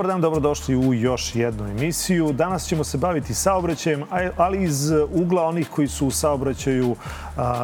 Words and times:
Dobar 0.00 0.12
dan, 0.12 0.20
dobrodošli 0.20 0.76
u 0.76 0.94
još 0.94 1.36
jednu 1.36 1.66
emisiju. 1.68 2.32
Danas 2.32 2.66
ćemo 2.66 2.84
se 2.84 2.98
baviti 2.98 3.34
saobraćajem, 3.34 4.04
ali 4.36 4.62
iz 4.62 4.90
ugla 5.12 5.42
onih 5.42 5.68
koji 5.68 5.88
su 5.88 6.06
u 6.06 6.10
saobraćaju 6.10 6.96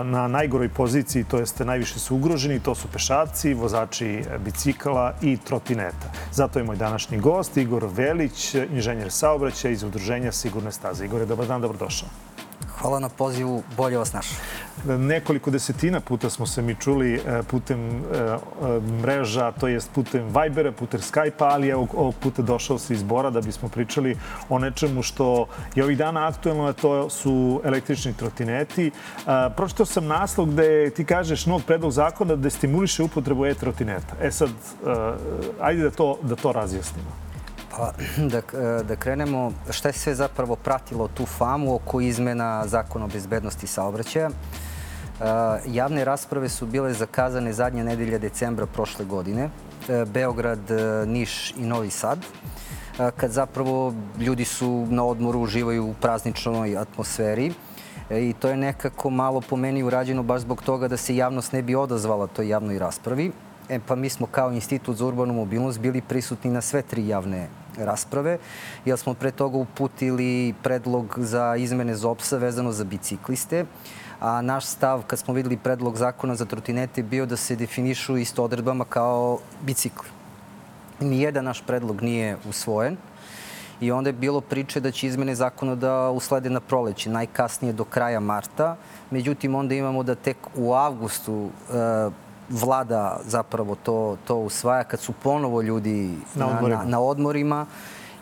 na 0.04 0.28
najgoroj 0.28 0.68
poziciji, 0.68 1.24
to 1.24 1.38
jeste 1.38 1.64
najviše 1.64 1.98
su 1.98 2.16
ugroženi, 2.16 2.60
to 2.60 2.74
su 2.74 2.88
pešaci, 2.92 3.54
vozači 3.54 4.22
bicikala 4.44 5.14
i 5.22 5.36
trotineta. 5.36 6.12
Zato 6.32 6.58
je 6.58 6.64
moj 6.64 6.76
današnji 6.76 7.18
gost 7.18 7.56
Igor 7.56 7.88
Velić, 7.92 8.54
inženjer 8.54 9.10
saobraćaja 9.10 9.72
iz 9.72 9.82
Udruženja 9.82 10.32
Sigurne 10.32 10.72
staze. 10.72 11.04
Igore, 11.04 11.26
dobar 11.26 11.46
dan, 11.46 11.60
dobrodošao. 11.60 12.08
Hvala 12.86 13.00
na 13.00 13.08
pozivu, 13.08 13.62
bolje 13.76 13.98
vas 13.98 14.12
našao. 14.12 14.38
Nekoliko 14.98 15.50
desetina 15.50 16.00
puta 16.00 16.30
smo 16.30 16.46
se 16.46 16.62
mi 16.62 16.74
čuli 16.74 17.14
e, 17.14 17.42
putem 17.42 17.80
e, 17.80 17.98
e, 18.18 18.38
mreža, 19.02 19.52
to 19.52 19.68
jest 19.68 19.90
putem 19.90 20.22
Vibera, 20.26 20.72
putem 20.72 21.00
Skype-a, 21.00 21.48
ali 21.50 21.68
evo 21.68 21.88
ovog 21.94 22.14
puta 22.14 22.42
došao 22.42 22.78
se 22.78 22.94
iz 22.94 23.02
Bora 23.02 23.30
da 23.30 23.40
bismo 23.40 23.68
pričali 23.68 24.16
o 24.48 24.58
nečemu 24.58 25.02
što 25.02 25.46
je 25.74 25.84
ovih 25.84 25.98
dana 25.98 26.28
aktuelno, 26.28 26.64
a 26.64 26.72
to 26.72 27.10
su 27.10 27.60
električni 27.64 28.12
trotineti. 28.12 28.90
Pročitao 29.56 29.86
sam 29.86 30.06
naslov 30.06 30.46
gde 30.46 30.90
ti 30.90 31.04
kažeš 31.04 31.46
nov 31.46 31.62
predlog 31.66 31.92
zakona 31.92 32.36
da 32.36 32.50
stimuliše 32.50 33.02
upotrebu 33.02 33.46
e-trotineta. 33.46 34.14
E 34.22 34.30
sad, 34.30 34.50
ajde 35.60 35.82
da 35.82 35.90
to, 35.90 36.18
da 36.22 36.36
to 36.36 36.52
razjasnimo. 36.52 37.25
Pa, 37.70 37.92
da, 38.32 38.40
da 38.82 38.96
krenemo, 38.96 39.52
šta 39.70 39.88
je 39.88 39.92
sve 39.92 40.14
zapravo 40.14 40.56
pratilo 40.56 41.08
tu 41.08 41.26
famu 41.26 41.74
oko 41.74 42.00
izmena 42.00 42.66
zakona 42.66 43.04
o 43.04 43.08
bezbednosti 43.08 43.66
saobraćaja? 43.66 44.30
Javne 45.66 46.04
rasprave 46.04 46.48
su 46.48 46.66
bile 46.66 46.92
zakazane 46.92 47.52
zadnje 47.52 47.84
nedelje 47.84 48.18
decembra 48.18 48.66
prošle 48.66 49.04
godine. 49.04 49.50
E, 49.88 50.04
Beograd, 50.04 50.70
e, 50.70 51.06
Niš 51.06 51.50
i 51.50 51.62
Novi 51.62 51.90
Sad 51.90 52.18
kad 53.16 53.30
zapravo 53.30 53.94
ljudi 54.18 54.44
su 54.44 54.86
na 54.90 55.04
odmoru, 55.04 55.40
uživaju 55.40 55.86
u 55.86 55.94
prazničnoj 55.94 56.76
atmosferi. 56.78 57.52
E, 58.10 58.28
I 58.28 58.32
to 58.32 58.48
je 58.48 58.56
nekako 58.56 59.10
malo 59.10 59.40
po 59.40 59.56
meni 59.56 59.82
urađeno 59.82 60.22
baš 60.22 60.40
zbog 60.40 60.62
toga 60.62 60.88
da 60.88 60.96
se 60.96 61.16
javnost 61.16 61.52
ne 61.52 61.62
bi 61.62 61.74
odazvala 61.74 62.26
toj 62.26 62.48
javnoj 62.48 62.78
raspravi. 62.78 63.32
E, 63.68 63.78
pa 63.86 63.94
mi 63.94 64.08
smo 64.08 64.26
kao 64.26 64.52
Institut 64.52 64.96
za 64.96 65.06
urbanu 65.06 65.34
mobilnost 65.34 65.80
bili 65.80 66.00
prisutni 66.00 66.50
na 66.50 66.60
sve 66.60 66.82
tri 66.82 67.08
javne 67.08 67.48
rasprave, 67.78 68.38
jer 68.84 68.98
smo 68.98 69.14
pre 69.14 69.30
toga 69.30 69.58
uputili 69.58 70.54
predlog 70.62 71.14
za 71.18 71.56
izmene 71.56 71.94
ZOPS-a 71.94 72.36
vezano 72.36 72.72
za 72.72 72.84
bicikliste, 72.84 73.64
a 74.20 74.42
naš 74.42 74.64
stav 74.64 75.02
kad 75.06 75.18
smo 75.18 75.34
videli 75.34 75.56
predlog 75.56 75.96
zakona 75.96 76.34
za 76.34 76.44
trotinete 76.44 77.02
bio 77.02 77.26
da 77.26 77.36
se 77.36 77.56
definišu 77.56 78.16
isto 78.16 78.44
odredbama 78.44 78.84
kao 78.84 79.38
bicikli. 79.62 80.08
Nijedan 81.00 81.44
naš 81.44 81.62
predlog 81.66 82.02
nije 82.02 82.36
usvojen 82.48 82.96
i 83.80 83.92
onda 83.92 84.08
je 84.08 84.12
bilo 84.12 84.40
priče 84.40 84.80
da 84.80 84.90
će 84.90 85.06
izmene 85.06 85.34
zakona 85.34 85.74
da 85.74 86.10
uslede 86.10 86.50
na 86.50 86.60
proleće, 86.60 87.10
najkasnije 87.10 87.72
do 87.72 87.84
kraja 87.84 88.20
marta. 88.20 88.76
Međutim, 89.10 89.54
onda 89.54 89.74
imamo 89.74 90.02
da 90.02 90.14
tek 90.14 90.36
u 90.54 90.74
avgustu 90.74 91.50
e, 91.70 92.25
vlada 92.48 93.20
zapravo 93.24 93.74
to, 93.74 94.16
to 94.26 94.36
usvaja 94.36 94.84
kad 94.84 95.00
su 95.00 95.12
ponovo 95.12 95.62
ljudi 95.62 96.14
na 96.34 96.46
odmorima. 96.46 96.84
Na, 96.84 96.90
na 96.90 97.00
odmorima 97.00 97.66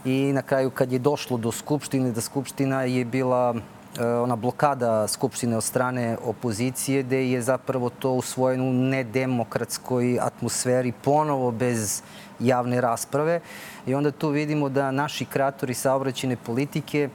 i 0.05 0.33
na 0.33 0.43
kraju 0.43 0.71
kad 0.71 0.93
je 0.93 0.99
došlo 0.99 1.37
do 1.37 1.53
Skupštine, 1.53 2.13
da 2.13 2.21
Skupština 2.21 2.83
je 2.83 3.05
bila 3.05 3.55
e, 3.99 4.07
ona 4.07 4.37
blokada 4.37 5.09
Skupštine 5.09 5.57
od 5.57 5.65
strane 5.65 6.17
opozicije, 6.25 7.03
gde 7.03 7.31
je 7.31 7.43
zapravo 7.43 7.91
to 7.91 8.13
usvojeno 8.13 8.65
u 8.65 8.73
nedemokratskoj 8.73 10.19
atmosferi, 10.21 10.93
ponovo 10.93 11.51
bez 11.51 12.03
javne 12.41 12.81
rasprave. 12.81 13.41
I 13.87 13.95
onda 13.95 14.11
tu 14.11 14.29
vidimo 14.29 14.69
da 14.69 14.91
naši 14.91 15.25
kreatori 15.25 15.75
saobraćene 15.75 16.37
politike, 16.37 17.09
e, 17.09 17.11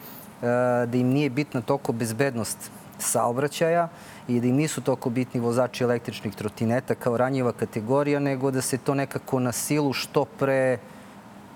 da 0.86 0.98
im 0.98 1.08
nije 1.08 1.30
bitna 1.30 1.62
toko 1.62 1.92
bezbednost 1.92 2.72
saobraćaja, 3.00 3.88
i 4.28 4.40
da 4.40 4.48
im 4.48 4.56
nisu 4.56 4.82
toliko 4.82 5.10
bitni 5.10 5.40
vozači 5.40 5.84
električnih 5.84 6.36
trotineta 6.36 6.96
kao 6.96 7.18
ranjiva 7.18 7.52
kategorija, 7.52 8.20
nego 8.20 8.52
da 8.52 8.62
se 8.62 8.78
to 8.78 8.96
nekako 8.96 9.40
na 9.40 9.52
silu 9.52 9.94
što 9.94 10.26
pre 10.26 10.78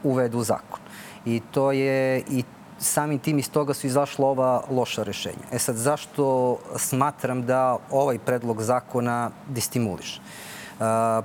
uvedu 0.04 0.38
u 0.38 0.44
zakon. 0.44 0.80
I 1.26 1.42
to 1.52 1.72
je 1.72 2.24
i 2.30 2.44
samim 2.80 3.20
tim 3.20 3.40
iz 3.40 3.50
toga 3.52 3.74
su 3.74 3.88
izašla 3.88 4.28
ova 4.28 4.64
loša 4.70 5.04
rešenja. 5.04 5.46
E 5.52 5.59
sad, 5.59 5.76
zašto 5.76 6.58
smatram 6.78 7.46
da 7.46 7.78
ovaj 7.92 8.20
predlog 8.20 8.62
zakona 8.62 9.31
destimuliš? 9.48 10.22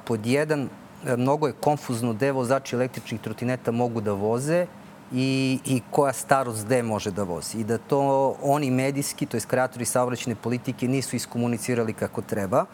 Pod 0.04 0.26
jedan, 0.26 0.68
mnogo 1.16 1.46
je 1.46 1.52
konfuzno 1.60 2.12
gde 2.12 2.32
vozači 2.32 2.76
električnih 2.76 3.20
trotineta 3.20 3.72
mogu 3.72 4.00
da 4.00 4.12
voze 4.12 4.66
i, 5.12 5.58
i 5.64 5.82
koja 5.90 6.12
starost 6.12 6.64
gde 6.66 6.82
može 6.82 7.10
da 7.10 7.22
vozi. 7.22 7.58
I 7.58 7.64
da 7.64 7.78
to 7.78 8.34
oni 8.42 8.70
medijski, 8.70 9.26
to 9.26 9.36
je 9.36 9.40
kreatori 9.40 9.84
saobraćene 9.84 10.36
politike, 10.36 10.88
nisu 10.88 11.16
iskomunicirali 11.16 11.92
kako 11.92 12.22
treba. 12.22 12.64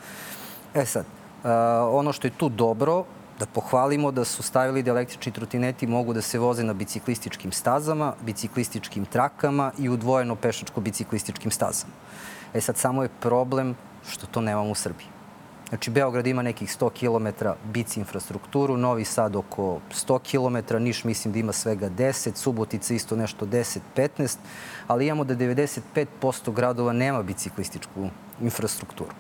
E 0.75 0.85
sad, 0.85 1.05
ono 1.91 2.13
što 2.13 2.27
je 2.27 2.37
tu 2.37 2.49
dobro, 2.49 3.05
da 3.39 3.47
pohvalimo 3.47 4.11
da 4.13 4.25
su 4.25 4.43
stavili 4.43 4.83
da 4.83 4.91
električni 4.91 5.33
trotineti 5.33 5.87
mogu 5.87 6.13
da 6.15 6.23
se 6.23 6.39
voze 6.39 6.63
na 6.63 6.73
biciklističkim 6.73 7.53
stazama, 7.53 8.13
biciklističkim 8.23 9.05
trakama 9.05 9.73
i 9.79 9.89
udvojeno 9.89 10.37
pešačko-biciklističkim 10.37 11.51
stazama. 11.51 11.93
E 12.55 12.61
sad, 12.61 12.77
samo 12.77 13.03
je 13.03 13.09
problem 13.21 13.75
što 14.09 14.27
to 14.27 14.41
nemamo 14.41 14.71
u 14.71 14.75
Srbiji. 14.75 15.14
Znači, 15.69 15.91
Beograd 15.91 16.27
ima 16.27 16.43
nekih 16.43 16.69
100 16.69 16.91
km 16.91 17.47
bici 17.73 18.01
infrastrukturu, 18.01 18.77
Novi 18.77 19.05
Sad 19.05 19.37
oko 19.37 19.81
100 19.91 20.19
km, 20.19 20.83
Niš 20.83 21.05
mislim 21.05 21.33
da 21.33 21.39
ima 21.39 21.53
svega 21.53 21.91
10, 21.91 22.37
Subotica 22.37 22.95
isto 22.95 23.17
nešto 23.17 23.47
10-15, 23.47 24.37
ali 24.87 25.07
imamo 25.07 25.25
da 25.25 25.35
95% 25.35 26.53
gradova 26.53 26.93
nema 26.93 27.23
biciklističku 27.23 28.09
infrastrukturu. 28.41 29.11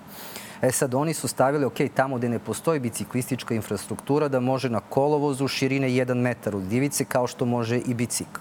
E 0.62 0.72
sad, 0.72 0.94
oni 0.94 1.14
su 1.14 1.28
stavili, 1.28 1.64
ok, 1.64 1.76
tamo 1.94 2.16
gde 2.16 2.28
ne 2.28 2.38
postoji 2.38 2.80
biciklistička 2.80 3.54
infrastruktura, 3.54 4.28
da 4.28 4.40
može 4.40 4.70
na 4.70 4.80
kolovozu 4.80 5.48
širine 5.48 5.88
1 5.88 6.14
metar 6.14 6.56
od 6.56 6.62
divice, 6.62 7.04
kao 7.04 7.26
što 7.26 7.44
može 7.44 7.78
i 7.78 7.94
bicikl. 7.94 8.40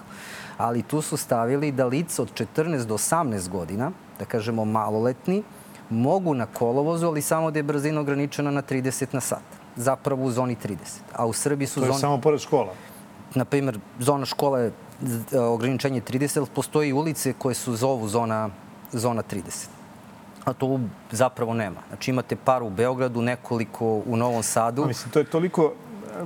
Ali 0.56 0.82
tu 0.82 1.02
su 1.02 1.16
stavili 1.16 1.72
da 1.72 1.86
lica 1.86 2.22
od 2.22 2.32
14 2.32 2.84
do 2.84 2.94
18 2.94 3.48
godina, 3.48 3.90
da 4.18 4.24
kažemo 4.24 4.64
maloletni, 4.64 5.42
mogu 5.94 6.34
na 6.34 6.46
kolovozu, 6.46 7.06
ali 7.06 7.22
samo 7.22 7.50
da 7.50 7.58
je 7.58 7.62
brzina 7.62 8.00
ograničena 8.00 8.50
na 8.50 8.62
30 8.62 9.06
na 9.12 9.20
sat. 9.20 9.42
Zapravo 9.76 10.24
u 10.24 10.30
zoni 10.30 10.56
30. 10.64 10.76
A 11.12 11.26
u 11.26 11.32
Srbiji 11.32 11.66
su 11.66 11.80
zone... 11.80 11.86
To 11.86 11.88
je 11.88 11.92
zoni... 11.92 12.00
samo 12.00 12.20
pored 12.20 12.40
škola? 12.40 12.72
Na 13.34 13.44
primjer, 13.44 13.78
zona 13.98 14.26
škola 14.26 14.58
je 14.58 14.72
e, 15.32 15.38
ograničenje 15.38 16.00
30, 16.00 16.38
ali 16.38 16.46
postoji 16.54 16.92
ulice 16.92 17.32
koje 17.32 17.54
su 17.54 17.76
zovu 17.76 18.08
zona, 18.08 18.48
zona 18.92 19.22
30. 19.22 19.66
A 20.44 20.52
to 20.52 20.80
zapravo 21.10 21.54
nema. 21.54 21.80
Znači 21.88 22.10
imate 22.10 22.36
par 22.36 22.62
u 22.62 22.70
Beogradu, 22.70 23.22
nekoliko 23.22 24.02
u 24.06 24.16
Novom 24.16 24.42
Sadu. 24.42 24.82
A 24.82 24.86
mislim, 24.86 25.10
to 25.10 25.18
je 25.18 25.24
toliko 25.24 25.72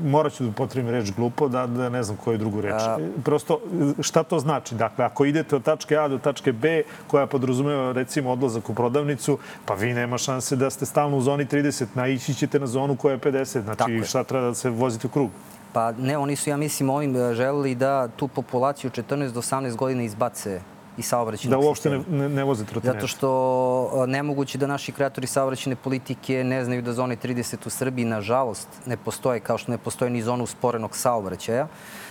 morat 0.04 0.32
ću 0.32 0.44
da 0.44 0.52
potrebim 0.52 0.90
reč 0.90 1.12
glupo, 1.16 1.48
da, 1.48 1.66
da 1.66 1.88
ne 1.88 2.02
znam 2.02 2.16
koju 2.16 2.38
drugu 2.38 2.60
reč. 2.60 2.82
A... 2.82 2.98
Prosto, 3.24 3.60
šta 4.00 4.22
to 4.22 4.38
znači? 4.38 4.74
Dakle, 4.74 5.04
ako 5.04 5.24
idete 5.24 5.56
od 5.56 5.62
tačke 5.62 5.96
A 5.96 6.08
do 6.08 6.18
tačke 6.18 6.52
B, 6.52 6.82
koja 7.06 7.26
podrazumeva, 7.26 7.92
recimo, 7.92 8.30
odlazak 8.30 8.70
u 8.70 8.74
prodavnicu, 8.74 9.38
pa 9.64 9.74
vi 9.74 9.92
nema 9.94 10.18
šanse 10.18 10.56
da 10.56 10.70
ste 10.70 10.86
stalno 10.86 11.16
u 11.16 11.20
zoni 11.20 11.46
30, 11.46 11.86
naići 11.94 12.34
ćete 12.34 12.60
na 12.60 12.66
zonu 12.66 12.96
koja 12.96 13.12
je 13.12 13.18
50. 13.18 13.62
Znači, 13.62 14.02
šta 14.08 14.24
treba 14.24 14.46
da 14.46 14.54
se 14.54 14.70
vozite 14.70 15.06
u 15.06 15.10
krug? 15.10 15.30
Pa 15.72 15.92
ne, 15.92 16.18
oni 16.18 16.36
su, 16.36 16.50
ja 16.50 16.56
mislim, 16.56 16.90
ovim 16.90 17.16
e, 17.16 17.34
želeli 17.34 17.74
da 17.74 18.08
tu 18.08 18.28
populaciju 18.28 18.90
14 18.90 19.32
do 19.32 19.40
18 19.40 19.76
godina 19.76 20.02
izbace 20.02 20.60
i 20.98 21.02
saobraćenog 21.02 21.60
Da 21.60 21.66
uopšte 21.66 21.90
ne, 21.90 22.28
ne 22.28 22.44
voze 22.44 22.64
trotinete. 22.64 22.98
Zato 22.98 23.06
što 23.06 24.06
nemoguće 24.06 24.58
da 24.58 24.66
naši 24.66 24.92
kreatori 24.92 25.26
saobraćene 25.26 25.76
politike 25.76 26.44
ne 26.44 26.64
znaju 26.64 26.82
da 26.82 26.92
zone 26.92 27.16
30 27.16 27.66
u 27.66 27.70
Srbiji, 27.70 28.04
nažalost, 28.04 28.68
ne 28.86 28.96
postoje, 28.96 29.40
kao 29.40 29.58
što 29.58 29.72
ne 29.72 29.78
postoje 29.78 30.10
ni 30.10 30.22
zonu 30.22 30.44
usporenog 30.44 30.96
saobraćaja 30.96 31.68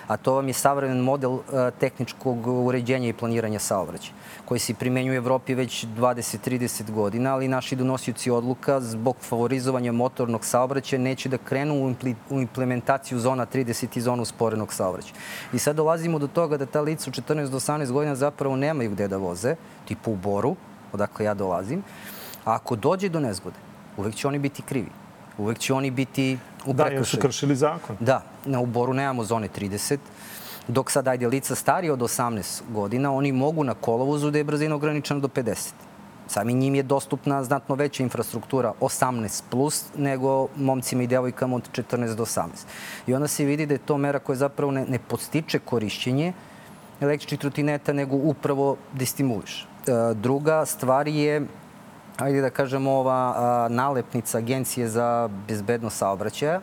a 0.07 0.17
to 0.17 0.33
vam 0.33 0.47
je 0.47 0.53
savremen 0.53 0.99
model 0.99 1.33
e, 1.33 1.71
tehničkog 1.79 2.47
uređenja 2.47 3.09
i 3.09 3.13
planiranja 3.13 3.59
saobraćaja, 3.59 4.13
koji 4.45 4.59
se 4.59 4.73
primenjuje 4.73 5.19
u 5.19 5.21
Evropi 5.21 5.55
već 5.55 5.85
20-30 5.85 6.91
godina, 6.91 7.33
ali 7.33 7.47
naši 7.47 7.75
donosioci 7.75 8.31
odluka 8.31 8.81
zbog 8.81 9.15
favorizovanja 9.21 9.91
motornog 9.91 10.45
saobraćaja 10.45 10.99
neće 10.99 11.29
da 11.29 11.37
krenu 11.37 11.95
u 12.29 12.39
implementaciju 12.39 13.19
zona 13.19 13.45
30 13.45 13.97
i 13.97 14.01
zonu 14.01 14.21
usporenog 14.21 14.73
saobraćaja. 14.73 15.13
I 15.53 15.59
sad 15.59 15.75
dolazimo 15.75 16.19
do 16.19 16.27
toga 16.27 16.57
da 16.57 16.65
ta 16.65 16.81
lica 16.81 17.09
u 17.09 17.13
14 17.13 17.49
do 17.49 17.59
18 17.59 17.91
godina 17.91 18.15
zapravo 18.15 18.55
nemaju 18.55 18.91
gde 18.91 19.07
da 19.07 19.17
voze, 19.17 19.55
tipu 19.87 20.11
u 20.11 20.15
Boru, 20.15 20.55
odakle 20.93 21.25
ja 21.25 21.33
dolazim, 21.33 21.83
a 22.45 22.55
ako 22.55 22.75
dođe 22.75 23.09
do 23.09 23.19
nezgode, 23.19 23.57
uvek 23.97 24.15
će 24.15 24.27
oni 24.27 24.39
biti 24.39 24.61
krivi 24.61 25.06
uvek 25.37 25.59
će 25.59 25.73
oni 25.73 25.91
biti 25.91 26.37
u 26.65 26.73
prekršaju. 26.73 26.89
Da, 26.89 26.95
jer 26.95 27.05
su 27.05 27.17
kršili 27.17 27.55
zakon. 27.55 27.95
Da, 27.99 28.23
na 28.45 28.59
uboru 28.59 28.93
nemamo 28.93 29.23
zone 29.23 29.49
30, 29.59 29.97
dok 30.67 30.91
sad, 30.91 31.07
ajde, 31.07 31.27
lica 31.27 31.55
starije 31.55 31.93
od 31.93 31.99
18 31.99 32.61
godina, 32.69 33.13
oni 33.13 33.31
mogu 33.31 33.63
na 33.63 33.73
kolovozu 33.73 34.31
da 34.31 34.37
je 34.37 34.43
brzina 34.43 34.75
ograničena 34.75 35.19
do 35.19 35.27
50. 35.27 35.71
Samim 36.27 36.59
njim 36.59 36.75
je 36.75 36.83
dostupna 36.83 37.43
znatno 37.43 37.75
veća 37.75 38.03
infrastruktura 38.03 38.73
18 38.81 39.43
plus 39.49 39.85
nego 39.97 40.47
momcima 40.55 41.03
i 41.03 41.07
devojkama 41.07 41.55
od 41.55 41.69
14 41.71 42.15
do 42.15 42.25
18. 42.25 42.47
I 43.07 43.13
onda 43.13 43.27
se 43.27 43.45
vidi 43.45 43.65
da 43.65 43.73
je 43.73 43.85
to 43.85 43.97
mera 43.97 44.19
koja 44.19 44.35
zapravo 44.35 44.71
ne, 44.71 44.85
ne 44.85 44.99
podstiče 44.99 45.59
korišćenje 45.59 46.33
električnih 47.01 47.39
trotineta, 47.39 47.93
nego 47.93 48.15
upravo 48.15 48.77
destimuliš. 48.93 49.61
E, 49.61 50.13
druga 50.13 50.65
stvar 50.65 51.07
je 51.07 51.45
ajde 52.17 52.41
da 52.41 52.49
kažemo, 52.49 52.91
ova 52.91 53.33
a, 53.35 53.67
nalepnica 53.69 54.37
Agencije 54.37 54.87
za 54.87 55.29
bezbednost 55.47 55.97
saobraćaja, 55.97 56.61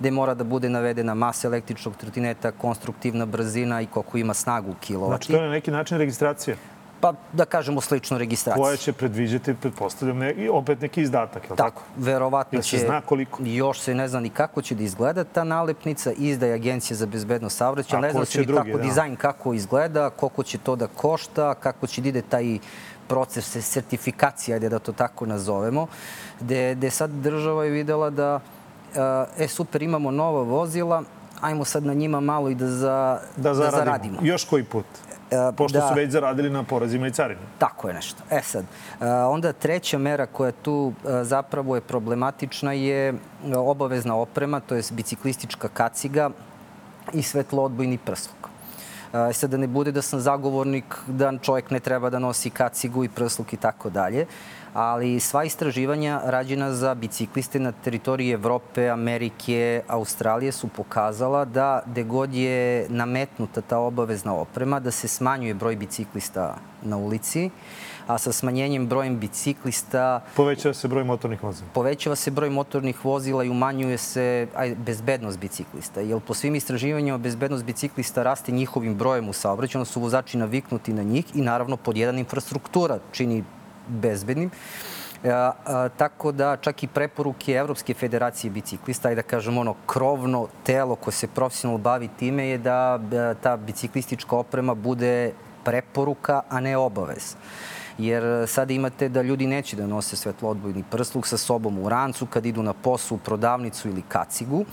gde 0.00 0.10
mora 0.10 0.34
da 0.34 0.44
bude 0.44 0.68
navedena 0.68 1.14
masa 1.14 1.48
električnog 1.48 1.96
trotineta, 1.96 2.52
konstruktivna 2.52 3.26
brzina 3.26 3.80
i 3.80 3.86
koliko 3.86 4.18
ima 4.18 4.34
snagu 4.34 4.70
u 4.70 4.74
kilovati. 4.80 5.26
Znači, 5.26 5.32
to 5.32 5.36
je 5.36 5.48
na 5.48 5.54
neki 5.54 5.70
način 5.70 5.98
registracija? 5.98 6.56
Pa, 7.00 7.12
da 7.32 7.44
kažemo, 7.44 7.80
slično 7.80 8.18
registraciju. 8.18 8.62
Koja 8.62 8.76
će 8.76 8.92
predviđati, 8.92 9.54
pretpostavljam, 9.54 10.18
ne, 10.18 10.50
opet 10.50 10.80
neki 10.80 11.02
izdatak, 11.02 11.44
je 11.44 11.50
li 11.50 11.56
tako? 11.56 11.70
Tako, 11.70 11.82
verovatno 11.96 12.62
će... 12.62 12.78
zna 12.78 13.00
koliko? 13.00 13.42
Još 13.44 13.80
se 13.80 13.94
ne 13.94 14.08
zna 14.08 14.20
ni 14.20 14.30
kako 14.30 14.62
će 14.62 14.74
da 14.74 14.82
izgleda 14.82 15.24
ta 15.24 15.44
nalepnica, 15.44 16.12
izdaje 16.12 16.54
Agencija 16.54 16.96
za 16.96 17.06
bezbednost 17.06 17.56
saobraćaja, 17.56 18.00
ne 18.00 18.12
zna 18.12 18.24
se 18.24 18.38
ni 18.38 18.46
drugi, 18.46 18.70
kako 18.70 18.78
da. 18.78 18.84
dizajn 18.84 19.16
kako 19.16 19.54
izgleda, 19.54 20.10
koliko 20.10 20.42
će 20.42 20.58
to 20.58 20.76
da 20.76 20.86
košta, 20.86 21.54
kako 21.54 21.86
će 21.86 22.00
da 22.00 22.08
ide 22.08 22.22
taj 22.22 22.58
proces 23.08 23.56
sertifikacije, 23.66 24.54
ajde 24.54 24.68
da 24.68 24.78
to 24.78 24.92
tako 24.92 25.26
nazovemo, 25.26 25.86
gde, 26.40 26.74
gde 26.74 26.90
sad 26.90 27.10
država 27.10 27.64
je 27.64 27.70
videla 27.70 28.10
da 28.10 28.40
e, 29.38 29.48
super, 29.48 29.82
imamo 29.82 30.10
nova 30.10 30.42
vozila, 30.42 31.02
ajmo 31.40 31.64
sad 31.64 31.84
na 31.84 31.94
njima 31.94 32.20
malo 32.20 32.50
i 32.50 32.54
da, 32.54 32.66
za, 32.66 33.20
Da 33.36 33.54
zaradimo. 33.54 33.84
zaradimo. 33.84 34.18
Još 34.22 34.44
koji 34.44 34.64
put? 34.64 34.84
E, 35.30 35.52
Pošto 35.56 35.78
da. 35.78 35.88
su 35.88 35.94
već 35.94 36.10
zaradili 36.10 36.50
na 36.50 36.62
porazima 36.62 37.06
i 37.06 37.10
carini. 37.10 37.40
Tako 37.58 37.88
je 37.88 37.94
nešto. 37.94 38.22
E 38.30 38.40
sad, 38.42 38.64
e, 39.00 39.06
onda 39.10 39.52
treća 39.52 39.98
mera 39.98 40.26
koja 40.26 40.52
tu 40.52 40.92
e, 41.04 41.24
zapravo 41.24 41.74
je 41.74 41.80
problematična 41.80 42.72
je 42.72 43.08
e, 43.08 43.14
obavezna 43.56 44.14
oprema, 44.16 44.60
to 44.60 44.74
je 44.74 44.82
biciklistička 44.90 45.68
kaciga 45.68 46.30
i 47.12 47.22
svetloodbojni 47.22 47.98
prsluk. 47.98 48.48
E, 49.12 49.32
sad 49.32 49.50
da 49.50 49.56
ne 49.56 49.66
bude 49.66 49.92
da 49.92 50.02
sam 50.02 50.20
zagovornik 50.20 50.96
da 51.06 51.38
čovjek 51.42 51.70
ne 51.70 51.80
treba 51.80 52.10
da 52.10 52.18
nosi 52.18 52.50
kacigu 52.50 53.04
i 53.04 53.08
prsluk 53.08 53.52
i 53.52 53.56
tako 53.56 53.90
dalje, 53.90 54.26
ali 54.74 55.20
sva 55.20 55.44
istraživanja 55.44 56.20
rađena 56.24 56.72
za 56.72 56.94
bicikliste 56.94 57.60
na 57.60 57.72
teritoriji 57.72 58.30
Evrope, 58.30 58.88
Amerike, 58.88 59.82
Australije 59.88 60.52
su 60.52 60.68
pokazala 60.68 61.44
da 61.44 61.82
gde 61.86 62.02
god 62.02 62.34
je 62.34 62.86
nametnuta 62.88 63.60
ta 63.60 63.78
obavezna 63.78 64.34
oprema, 64.34 64.80
da 64.80 64.90
se 64.90 65.08
smanjuje 65.08 65.54
broj 65.54 65.76
biciklista 65.76 66.56
na 66.82 66.96
ulici, 66.96 67.50
a 68.06 68.18
sa 68.18 68.32
smanjenjem 68.32 68.86
brojem 68.86 69.18
biciklista 69.18 70.20
Povećava 70.36 70.74
se 70.74 70.88
broj 70.88 71.04
motornih 71.04 71.42
vozila. 71.42 71.68
povećava 71.72 72.16
se 72.16 72.30
broj 72.30 72.50
motornih 72.50 73.04
vozila 73.04 73.44
i 73.44 73.48
umanjuje 73.48 73.98
se 73.98 74.46
aj, 74.56 74.74
bezbednost 74.74 75.38
biciklista. 75.38 76.00
Jer 76.00 76.20
po 76.20 76.34
svim 76.34 76.54
istraživanjima 76.54 77.18
bezbednost 77.18 77.64
biciklista 77.64 78.22
raste 78.22 78.52
njihovim 78.52 78.94
brojem 78.94 79.28
u 79.28 79.32
saobraćaju, 79.32 79.84
su 79.84 80.00
vozači 80.00 80.38
naviknuti 80.38 80.92
na 80.92 81.02
njih 81.02 81.36
i 81.36 81.40
naravno 81.40 81.76
pod 81.76 81.96
jedan 81.96 82.18
infrastruktura 82.18 82.98
čini 83.12 83.44
bezbednim. 83.88 84.50
E, 85.24 85.30
a, 85.30 85.88
tako 85.96 86.32
da 86.32 86.56
čak 86.56 86.82
i 86.82 86.86
preporuke 86.86 87.52
Evropske 87.52 87.94
federacije 87.94 88.50
biciklista, 88.50 89.10
i 89.10 89.14
da 89.14 89.22
kažem 89.22 89.58
ono 89.58 89.74
krovno 89.86 90.48
telo 90.64 90.94
koje 90.94 91.14
se 91.14 91.26
profesionalno 91.26 91.82
bavi 91.82 92.08
time 92.18 92.48
je 92.48 92.58
da 92.58 93.00
e, 93.12 93.34
ta 93.42 93.56
biciklistička 93.56 94.36
oprema 94.36 94.74
bude 94.74 95.32
preporuka, 95.64 96.42
a 96.48 96.60
ne 96.60 96.76
obavez 96.76 97.36
jer 97.98 98.48
sada 98.48 98.72
imate 98.72 99.08
da 99.08 99.22
ljudi 99.22 99.46
neće 99.46 99.76
da 99.76 99.86
nose 99.86 100.16
svetloodbojni 100.16 100.84
prsluk 100.90 101.26
sa 101.26 101.36
sobom 101.36 101.78
u 101.78 101.88
rancu 101.88 102.26
kad 102.26 102.46
idu 102.46 102.62
na 102.62 102.72
posao, 102.72 103.16
u 103.16 103.18
prodavnicu 103.18 103.88
ili 103.88 104.02
kacigu, 104.08 104.64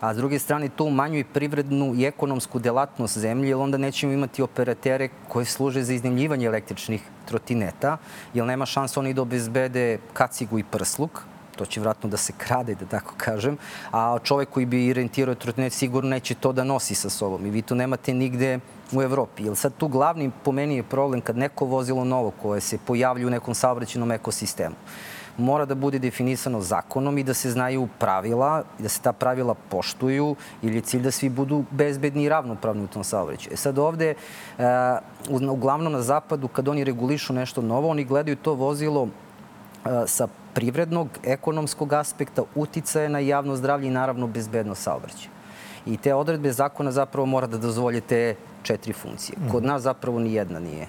a 0.00 0.14
s 0.14 0.16
druge 0.16 0.38
strane 0.38 0.68
to 0.68 0.84
umanjuje 0.84 1.24
privrednu 1.24 1.94
i 1.94 2.04
ekonomsku 2.04 2.58
delatnost 2.58 3.18
zemlje, 3.18 3.48
jer 3.48 3.56
onda 3.56 3.78
nećemo 3.78 4.12
imati 4.12 4.42
operatere 4.42 5.08
koji 5.28 5.46
služe 5.46 5.82
za 5.82 5.92
iznajmljivanje 5.92 6.46
električnih 6.46 7.02
trotineta, 7.26 7.96
jer 8.34 8.46
nema 8.46 8.66
šansa 8.66 9.00
oni 9.00 9.14
da 9.14 9.22
obezbede 9.22 9.98
kacigu 10.12 10.58
i 10.58 10.64
prsluk, 10.64 11.22
to 11.56 11.66
će 11.66 11.80
vratno 11.80 12.10
da 12.10 12.16
se 12.16 12.32
krade, 12.38 12.74
da 12.74 12.86
tako 12.86 13.14
kažem, 13.16 13.56
a 13.92 14.18
čovek 14.22 14.50
koji 14.50 14.66
bi 14.66 14.92
rentirao 14.92 15.34
trotinet 15.34 15.72
sigurno 15.72 16.10
neće 16.10 16.34
to 16.34 16.52
da 16.52 16.64
nosi 16.64 16.94
sa 16.94 17.10
sobom 17.10 17.46
i 17.46 17.50
vi 17.50 17.62
to 17.62 17.74
nemate 17.74 18.14
nigde 18.14 18.58
u 18.92 19.02
Evropi. 19.02 19.44
Jer 19.44 19.56
sad 19.56 19.72
tu 19.78 19.88
glavni 19.88 20.30
po 20.44 20.52
meni 20.52 20.76
je 20.76 20.82
problem 20.82 21.20
kad 21.20 21.36
neko 21.36 21.64
vozilo 21.64 22.04
novo 22.04 22.32
koje 22.42 22.60
se 22.60 22.78
pojavlja 22.78 23.26
u 23.26 23.30
nekom 23.30 23.54
saobraćenom 23.54 24.12
ekosistemu 24.12 24.74
mora 25.40 25.64
da 25.64 25.74
bude 25.74 25.98
definisano 25.98 26.60
zakonom 26.60 27.18
i 27.18 27.24
da 27.24 27.34
se 27.34 27.50
znaju 27.50 27.88
pravila 27.98 28.62
i 28.78 28.82
da 28.82 28.88
se 28.88 29.00
ta 29.00 29.12
pravila 29.12 29.54
poštuju 29.54 30.36
ili 30.62 30.76
je 30.76 30.80
cilj 30.80 31.02
da 31.02 31.10
svi 31.10 31.28
budu 31.28 31.64
bezbedni 31.70 32.24
i 32.24 32.28
ravnopravni 32.28 32.84
u 32.84 32.88
tom 32.88 33.04
saobraćaju. 33.04 33.54
E 33.54 33.56
sad 33.56 33.78
ovde, 33.78 34.14
e, 34.14 34.64
uglavnom 35.50 35.92
na 35.92 36.02
zapadu, 36.02 36.48
kad 36.48 36.68
oni 36.68 36.84
regulišu 36.84 37.32
nešto 37.32 37.62
novo, 37.62 37.88
oni 37.88 38.04
gledaju 38.04 38.36
to 38.36 38.54
vozilo 38.54 39.08
e, 39.08 40.06
sa 40.06 40.28
privrednog, 40.54 41.08
ekonomskog 41.24 41.92
aspekta, 41.92 42.42
uticaje 42.54 43.08
na 43.08 43.18
javno 43.18 43.56
zdravlje 43.56 43.88
i 43.88 43.90
naravno 43.90 44.26
bezbednost 44.26 44.82
saobraćaja. 44.82 45.30
I 45.86 45.96
te 45.96 46.14
odredbe 46.14 46.52
zakona 46.52 46.92
zapravo 46.92 47.26
mora 47.26 47.46
da 47.46 47.58
dozvolje 47.58 48.00
te 48.00 48.34
četiri 48.62 48.92
funkcije. 48.92 49.38
Kod 49.52 49.64
nas 49.64 49.82
zapravo 49.82 50.18
ni 50.18 50.34
jedna 50.34 50.60
nije 50.60 50.86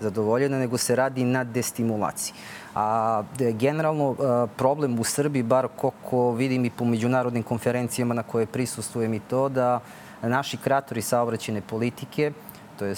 zadovoljena, 0.00 0.58
nego 0.58 0.78
se 0.78 0.96
radi 0.96 1.24
na 1.24 1.44
destimulaciji. 1.44 2.34
A 2.74 3.22
e, 3.40 3.52
generalno 3.52 4.12
e, 4.12 4.46
problem 4.56 4.98
u 5.00 5.04
Srbiji, 5.04 5.42
bar 5.42 5.68
koliko 5.76 6.32
vidim 6.32 6.64
i 6.64 6.70
po 6.70 6.84
međunarodnim 6.84 7.42
konferencijama 7.42 8.14
na 8.14 8.22
koje 8.22 8.46
prisustujem 8.46 9.14
i 9.14 9.20
to, 9.20 9.48
da 9.48 9.80
naši 10.22 10.56
kreatori 10.56 11.02
saobraćene 11.02 11.60
politike, 11.60 12.32
to 12.78 12.84
je 12.84 12.94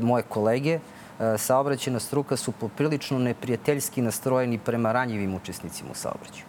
moje 0.00 0.22
kolege, 0.22 0.74
e, 0.74 0.80
saobraćena 1.38 2.00
struka 2.00 2.36
su 2.36 2.52
poprilično 2.52 3.18
neprijateljski 3.18 4.02
nastrojeni 4.02 4.58
prema 4.58 4.92
ranjivim 4.92 5.34
učesnicima 5.34 5.90
u 5.92 5.94
saobraćaju. 5.94 6.44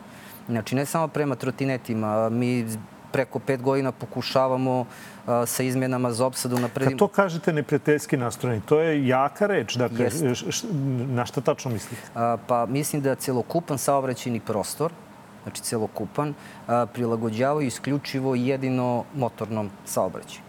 Znači, 0.50 0.76
ne 0.76 0.86
samo 0.86 1.08
prema 1.08 1.36
trotinetima, 1.36 2.30
mi 2.30 2.66
preko 3.12 3.40
pet 3.40 3.62
godina 3.62 3.92
pokušavamo 3.92 4.86
a, 5.28 5.46
sa 5.46 5.64
izmenama 5.64 6.12
za 6.12 6.26
opsadu 6.26 6.60
na 6.60 6.68
predim... 6.68 6.92
Kad 6.92 7.00
to 7.00 7.08
kažete 7.08 7.54
neprijateljski 7.54 8.18
nastrojeni, 8.18 8.62
to 8.66 8.80
je 8.80 9.08
jaka 9.08 9.48
reč. 9.48 9.76
Dakle, 9.76 10.06
Jeste. 10.06 10.34
na 11.08 11.26
šta 11.26 11.42
tačno 11.42 11.72
mislite? 11.72 12.04
A, 12.16 12.38
pa 12.48 12.66
mislim 12.66 13.02
da 13.02 13.16
celokupan 13.16 13.78
saobraćajni 13.78 14.40
prostor, 14.40 14.92
znači 15.44 15.62
celokupan, 15.62 16.34
a, 16.68 16.86
prilagođavaju 16.86 17.68
isključivo 17.68 18.36
jedino 18.36 19.04
motornom 19.16 19.70
saobraćaju. 19.86 20.42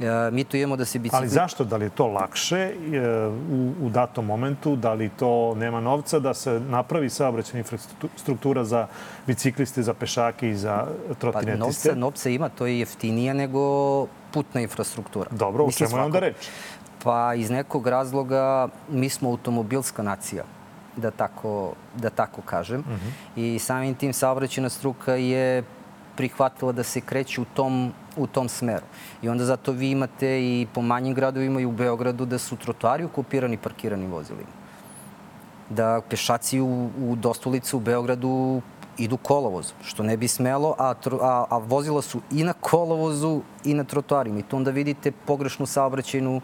E, 0.00 0.30
mi 0.30 0.44
tu 0.44 0.56
imamo 0.56 0.76
da 0.76 0.84
se 0.84 0.98
bicikli... 0.98 1.18
Ali 1.18 1.28
zašto? 1.28 1.64
Da 1.64 1.76
li 1.76 1.84
je 1.84 1.90
to 1.90 2.06
lakše 2.06 2.56
e, 2.56 2.72
u, 3.50 3.72
u 3.86 3.90
datom 3.90 4.26
momentu? 4.26 4.76
Da 4.76 4.92
li 4.92 5.08
to 5.08 5.54
nema 5.54 5.80
novca 5.80 6.18
da 6.18 6.34
se 6.34 6.60
napravi 6.60 7.10
saobraćajna 7.10 7.58
infrastruktura 7.58 8.64
za 8.64 8.86
bicikliste, 9.26 9.82
za 9.82 9.94
pešake 9.94 10.50
i 10.50 10.56
za 10.56 10.86
Pa 11.08 11.14
trotinetiste? 11.14 11.88
novca, 11.88 11.94
novca 11.94 12.30
ima, 12.30 12.48
to 12.48 12.66
je 12.66 12.78
jeftinije 12.78 13.34
nego 13.34 13.60
putna 14.30 14.60
infrastruktura. 14.60 15.30
Dobro, 15.30 15.64
u 15.64 15.72
čemu 15.72 15.96
je 15.96 16.02
onda 16.02 16.18
reč? 16.18 16.36
Pa 17.02 17.34
iz 17.34 17.50
nekog 17.50 17.86
razloga 17.86 18.68
mi 18.90 19.08
smo 19.08 19.30
automobilska 19.30 20.02
nacija 20.02 20.44
da 20.96 21.10
tako, 21.10 21.72
da 21.96 22.10
tako 22.10 22.42
kažem. 22.42 22.80
Mhm. 22.80 23.08
I 23.36 23.58
samim 23.58 23.94
tim 23.94 24.12
saobraćena 24.12 24.68
struka 24.68 25.14
je 25.14 25.62
prihvatila 26.16 26.72
da 26.72 26.82
se 26.82 27.00
kreće 27.00 27.40
u 27.40 27.44
tom, 27.44 27.92
u 28.16 28.26
tom 28.26 28.48
smeru. 28.48 28.86
I 29.22 29.28
onda 29.28 29.44
zato 29.44 29.72
vi 29.72 29.90
imate 29.90 30.40
i 30.42 30.66
po 30.74 30.82
manjim 30.82 31.14
gradovima 31.14 31.60
i 31.60 31.66
u 31.66 31.72
Beogradu 31.72 32.24
da 32.24 32.38
su 32.38 32.56
trotoari 32.56 33.04
okupirani 33.04 33.56
parkiranim 33.56 34.10
vozilima. 34.10 34.66
Da 35.70 36.00
pešaci 36.10 36.60
u, 36.60 36.90
u 36.98 37.16
Dostulicu 37.16 37.76
u 37.76 37.80
Beogradu 37.80 38.62
idu 38.98 39.16
kolovoz, 39.16 39.72
što 39.82 40.02
ne 40.02 40.16
bi 40.16 40.28
smelo, 40.28 40.74
a, 40.78 40.94
a, 41.20 41.44
a 41.50 41.58
vozila 41.58 42.02
su 42.02 42.20
i 42.32 42.44
na 42.44 42.52
kolovozu 42.52 43.40
i 43.64 43.74
na 43.74 43.84
trotoarima. 43.84 44.38
I 44.38 44.42
tu 44.42 44.56
onda 44.56 44.70
vidite 44.70 45.12
pogrešnu 45.12 45.66
saobraćajnu 45.66 46.40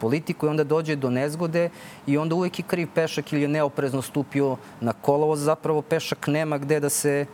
politiku 0.00 0.46
i 0.46 0.48
onda 0.48 0.64
dođe 0.64 0.96
do 0.96 1.10
nezgode 1.10 1.70
i 2.06 2.18
onda 2.18 2.34
uvek 2.34 2.58
je 2.58 2.62
kriv 2.62 2.88
pešak 2.94 3.32
ili 3.32 3.42
je 3.42 3.48
neoprezno 3.48 4.02
stupio 4.02 4.56
na 4.80 4.92
kolovoz. 4.92 5.40
Zapravo 5.40 5.82
pešak 5.82 6.26
nema 6.26 6.58
gde 6.58 6.80
da 6.80 6.88
se 6.88 7.26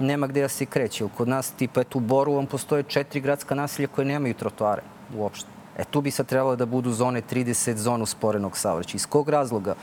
nema 0.00 0.26
gde 0.26 0.42
da 0.42 0.48
se 0.48 0.66
kreće. 0.66 1.04
Kod 1.16 1.28
nas, 1.28 1.50
tipa, 1.50 1.80
eto 1.80 1.98
u 1.98 2.00
Boru 2.00 2.32
vam 2.32 2.46
postoje 2.46 2.82
četiri 2.82 3.20
gradska 3.20 3.54
naselja 3.54 3.88
koje 3.88 4.04
nemaju 4.04 4.34
trotoare 4.34 4.82
uopšte. 5.16 5.59
E 5.80 5.84
tu 5.84 6.00
bi 6.00 6.10
sad 6.10 6.26
trebalo 6.26 6.56
da 6.56 6.66
budu 6.66 6.92
zone 6.92 7.22
30, 7.30 7.76
zonu 7.76 8.06
sporenog 8.06 8.56
saobraćaja. 8.56 8.96
Iz 8.96 9.06
kog 9.06 9.28
razloga? 9.28 9.74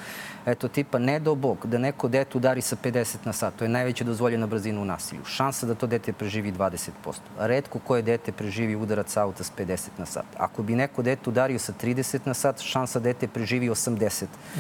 Eto, 0.46 0.68
tipa, 0.68 1.00
ne 1.00 1.20
do 1.20 1.36
bog 1.36 1.66
da 1.68 1.77
neko 1.77 2.08
dete 2.08 2.38
udari 2.38 2.62
sa 2.62 2.75
50 2.84 3.16
na 3.25 3.34
sat. 3.34 3.56
To 3.56 3.66
je 3.66 3.70
najveća 3.70 4.04
dozvoljena 4.04 4.48
brzina 4.48 4.82
u 4.82 4.86
nasilju. 4.86 5.25
Šansa 5.25 5.66
da 5.66 5.75
to 5.75 5.88
dete 5.88 6.13
preživi 6.13 6.51
20%. 6.51 6.92
Redko 7.39 7.80
koje 7.80 8.01
dete 8.01 8.32
preživi 8.32 8.75
udarac 8.75 9.18
auta 9.18 9.44
s 9.44 9.51
50 9.58 9.89
na 9.98 10.06
sat. 10.06 10.25
Ako 10.38 10.63
bi 10.63 10.75
neko 10.75 11.01
dete 11.01 11.30
udario 11.30 11.60
sa 11.60 11.74
30 11.74 12.20
na 12.25 12.34
sat, 12.34 12.62
šansa 12.62 13.00
dete 13.00 13.27
preživi 13.27 13.70
80%. 13.70 14.25
Mm 14.56 14.60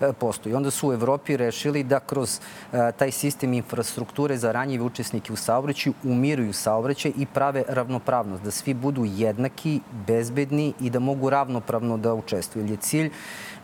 -hmm. 0.00 0.48
I 0.48 0.54
onda 0.54 0.70
su 0.70 0.88
u 0.88 0.92
Evropi 0.92 1.36
rešili 1.36 1.82
da 1.82 2.00
kroz 2.00 2.40
uh, 2.72 2.78
taj 2.96 3.10
sistem 3.10 3.54
infrastrukture 3.54 4.36
za 4.36 4.52
ranjive 4.52 4.84
učesnike 4.84 5.32
u 5.32 5.36
saobraćaju 5.36 5.94
umiruju 6.04 6.52
saobraćaj 6.52 7.12
i 7.16 7.26
prave 7.26 7.64
ravnopravnost. 7.68 8.42
Da 8.42 8.50
svi 8.50 8.74
budu 8.74 9.04
jednaki, 9.04 9.80
bezbedni 10.06 10.73
i 10.80 10.90
da 10.90 10.98
mogu 10.98 11.30
ravnopravno 11.30 11.96
da 11.96 12.14
učestvuju. 12.14 12.64
Jer 12.64 12.70
je 12.70 12.76
cilj 12.76 13.10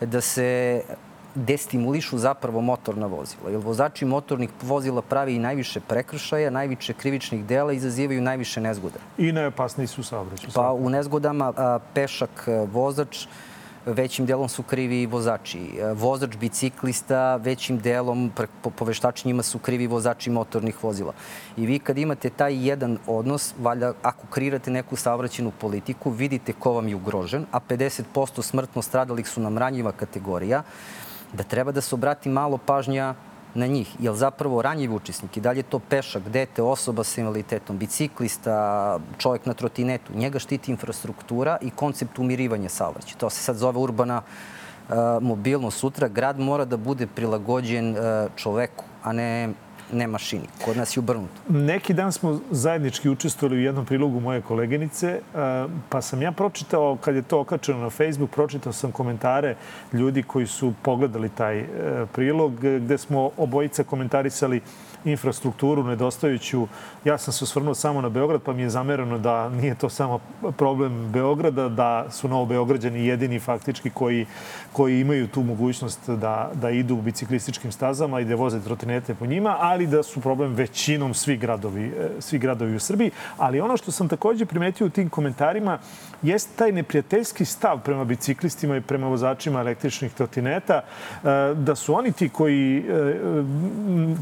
da 0.01 0.21
se 0.21 0.81
destimulišu 1.35 2.17
zapravo 2.17 2.61
motorna 2.61 3.07
vozila. 3.07 3.49
Jer 3.49 3.59
vozači 3.59 4.05
motornih 4.05 4.49
vozila 4.61 5.01
pravi 5.01 5.35
i 5.35 5.39
najviše 5.39 5.79
prekršaja, 5.79 6.49
najviše 6.49 6.93
krivičnih 6.93 7.45
dela 7.45 7.73
izazivaju 7.73 8.21
najviše 8.21 8.61
nezgoda. 8.61 8.99
I 9.17 9.31
najopasniji 9.31 9.87
su 9.87 10.03
saobraćaj. 10.03 10.49
Pa 10.55 10.71
u 10.71 10.89
nezgodama 10.89 11.53
a, 11.57 11.79
pešak 11.93 12.47
vozač 12.71 13.25
većim 13.85 14.25
delom 14.25 14.49
su 14.49 14.63
krivi 14.63 15.05
vozači. 15.05 15.59
Vozač 15.95 16.37
biciklista 16.37 17.35
većim 17.35 17.79
delom 17.79 18.31
po, 18.61 18.69
po 18.69 18.85
su 19.43 19.59
krivi 19.59 19.87
vozači 19.87 20.29
motornih 20.29 20.83
vozila. 20.83 21.13
I 21.57 21.65
vi 21.65 21.79
kad 21.79 21.97
imate 21.97 22.29
taj 22.29 22.67
jedan 22.67 22.97
odnos, 23.07 23.53
valjda 23.59 23.93
ako 24.01 24.27
kreirate 24.27 24.71
neku 24.71 24.95
saobraćenu 24.95 25.51
politiku, 25.59 26.09
vidite 26.09 26.53
ko 26.53 26.73
vam 26.73 26.87
je 26.87 26.95
ugrožen, 26.95 27.45
a 27.51 27.59
50% 27.69 28.41
smrtno 28.41 28.81
stradalih 28.81 29.27
su 29.27 29.41
nam 29.41 29.57
ranjiva 29.57 29.91
kategorija, 29.91 30.63
da 31.33 31.43
treba 31.43 31.71
da 31.71 31.81
se 31.81 31.95
obrati 31.95 32.29
malo 32.29 32.57
pažnja 32.57 33.15
na 33.55 33.67
njih, 33.67 33.95
jer 33.99 34.13
zapravo 34.13 34.61
ranjivi 34.61 34.93
učesnik 34.93 35.37
i 35.37 35.41
dalje 35.41 35.63
to 35.63 35.79
pešak, 35.79 36.23
dete, 36.29 36.61
osoba 36.61 37.03
sa 37.03 37.21
invaliditetom, 37.21 37.77
biciklista, 37.77 38.99
čovjek 39.17 39.45
na 39.45 39.53
trotinetu, 39.53 40.13
njega 40.15 40.39
štiti 40.39 40.71
infrastruktura 40.71 41.57
i 41.61 41.69
koncept 41.69 42.19
umirivanja 42.19 42.69
saobraćaja. 42.69 43.17
To 43.17 43.29
se 43.29 43.43
sad 43.43 43.55
zove 43.55 43.79
urbana 43.79 44.21
uh, 44.21 44.95
mobilnost. 45.21 45.79
Sutra 45.79 46.07
grad 46.07 46.39
mora 46.39 46.65
da 46.65 46.77
bude 46.77 47.07
prilagođen 47.07 47.91
uh, 47.91 48.31
čoveku, 48.35 48.85
a 49.03 49.13
ne 49.13 49.49
ne 49.93 50.07
mašini. 50.07 50.47
Kod 50.65 50.77
nas 50.77 50.97
je 50.97 50.99
ubrnuto. 50.99 51.41
Neki 51.49 51.93
dan 51.93 52.11
smo 52.11 52.39
zajednički 52.51 53.09
učestvovali 53.09 53.59
u 53.59 53.63
jednom 53.63 53.85
prilogu 53.85 54.19
moje 54.19 54.41
koleginice, 54.41 55.19
pa 55.89 56.01
sam 56.01 56.21
ja 56.21 56.31
pročitao, 56.31 56.97
kad 57.01 57.15
je 57.15 57.21
to 57.21 57.39
okačeno 57.39 57.77
na 57.79 57.89
Facebook, 57.89 58.29
pročitao 58.29 58.73
sam 58.73 58.91
komentare 58.91 59.55
ljudi 59.93 60.23
koji 60.23 60.47
su 60.47 60.73
pogledali 60.81 61.29
taj 61.29 61.59
e, 61.59 61.65
prilog, 62.13 62.53
gde 62.59 62.97
smo 62.97 63.29
obojica 63.37 63.83
komentarisali 63.83 64.61
infrastrukturu 65.05 65.83
nedostajuću. 65.83 66.67
Ja 67.05 67.17
sam 67.17 67.33
se 67.33 67.43
osvrnuo 67.43 67.75
samo 67.75 68.01
na 68.01 68.09
Beograd, 68.09 68.41
pa 68.41 68.53
mi 68.53 68.61
je 68.61 68.69
zamereno 68.69 69.17
da 69.17 69.49
nije 69.49 69.75
to 69.75 69.89
samo 69.89 70.19
problem 70.57 71.11
Beograda, 71.11 71.69
da 71.69 72.05
su 72.09 72.27
novo 72.27 72.45
Beograđani 72.45 73.05
jedini 73.05 73.39
faktički 73.39 73.89
koji, 73.89 74.25
koji 74.71 74.99
imaju 74.99 75.27
tu 75.27 75.43
mogućnost 75.43 76.09
da, 76.09 76.51
da 76.53 76.69
idu 76.69 76.95
u 76.95 77.01
biciklističkim 77.01 77.71
stazama 77.71 78.19
i 78.19 78.25
da 78.25 78.35
voze 78.35 78.61
trotinete 78.61 79.15
po 79.15 79.25
njima, 79.25 79.57
ali 79.59 79.87
da 79.87 80.03
su 80.03 80.21
problem 80.21 80.53
većinom 80.53 81.13
svi 81.13 81.37
gradovi, 81.37 81.85
e, 81.85 82.09
svi 82.19 82.39
gradovi 82.39 82.75
u 82.75 82.79
Srbiji. 82.79 83.11
Ali 83.37 83.61
ono 83.61 83.77
što 83.77 83.91
sam 83.91 84.07
takođe 84.07 84.45
primetio 84.45 84.87
u 84.87 84.89
tim 84.89 85.09
komentarima 85.09 85.79
jeste 86.21 86.51
taj 86.55 86.71
neprijateljski 86.71 87.45
stav 87.45 87.79
prema 87.83 88.03
biciklistima 88.03 88.77
i 88.77 88.81
prema 88.81 89.07
vozačima 89.07 89.59
električnih 89.59 90.13
trotineta, 90.13 90.81
e, 90.81 91.53
da 91.55 91.75
su 91.75 91.95
oni 91.95 92.11
ti 92.11 92.29
koji 92.29 92.77
e, 92.77 92.83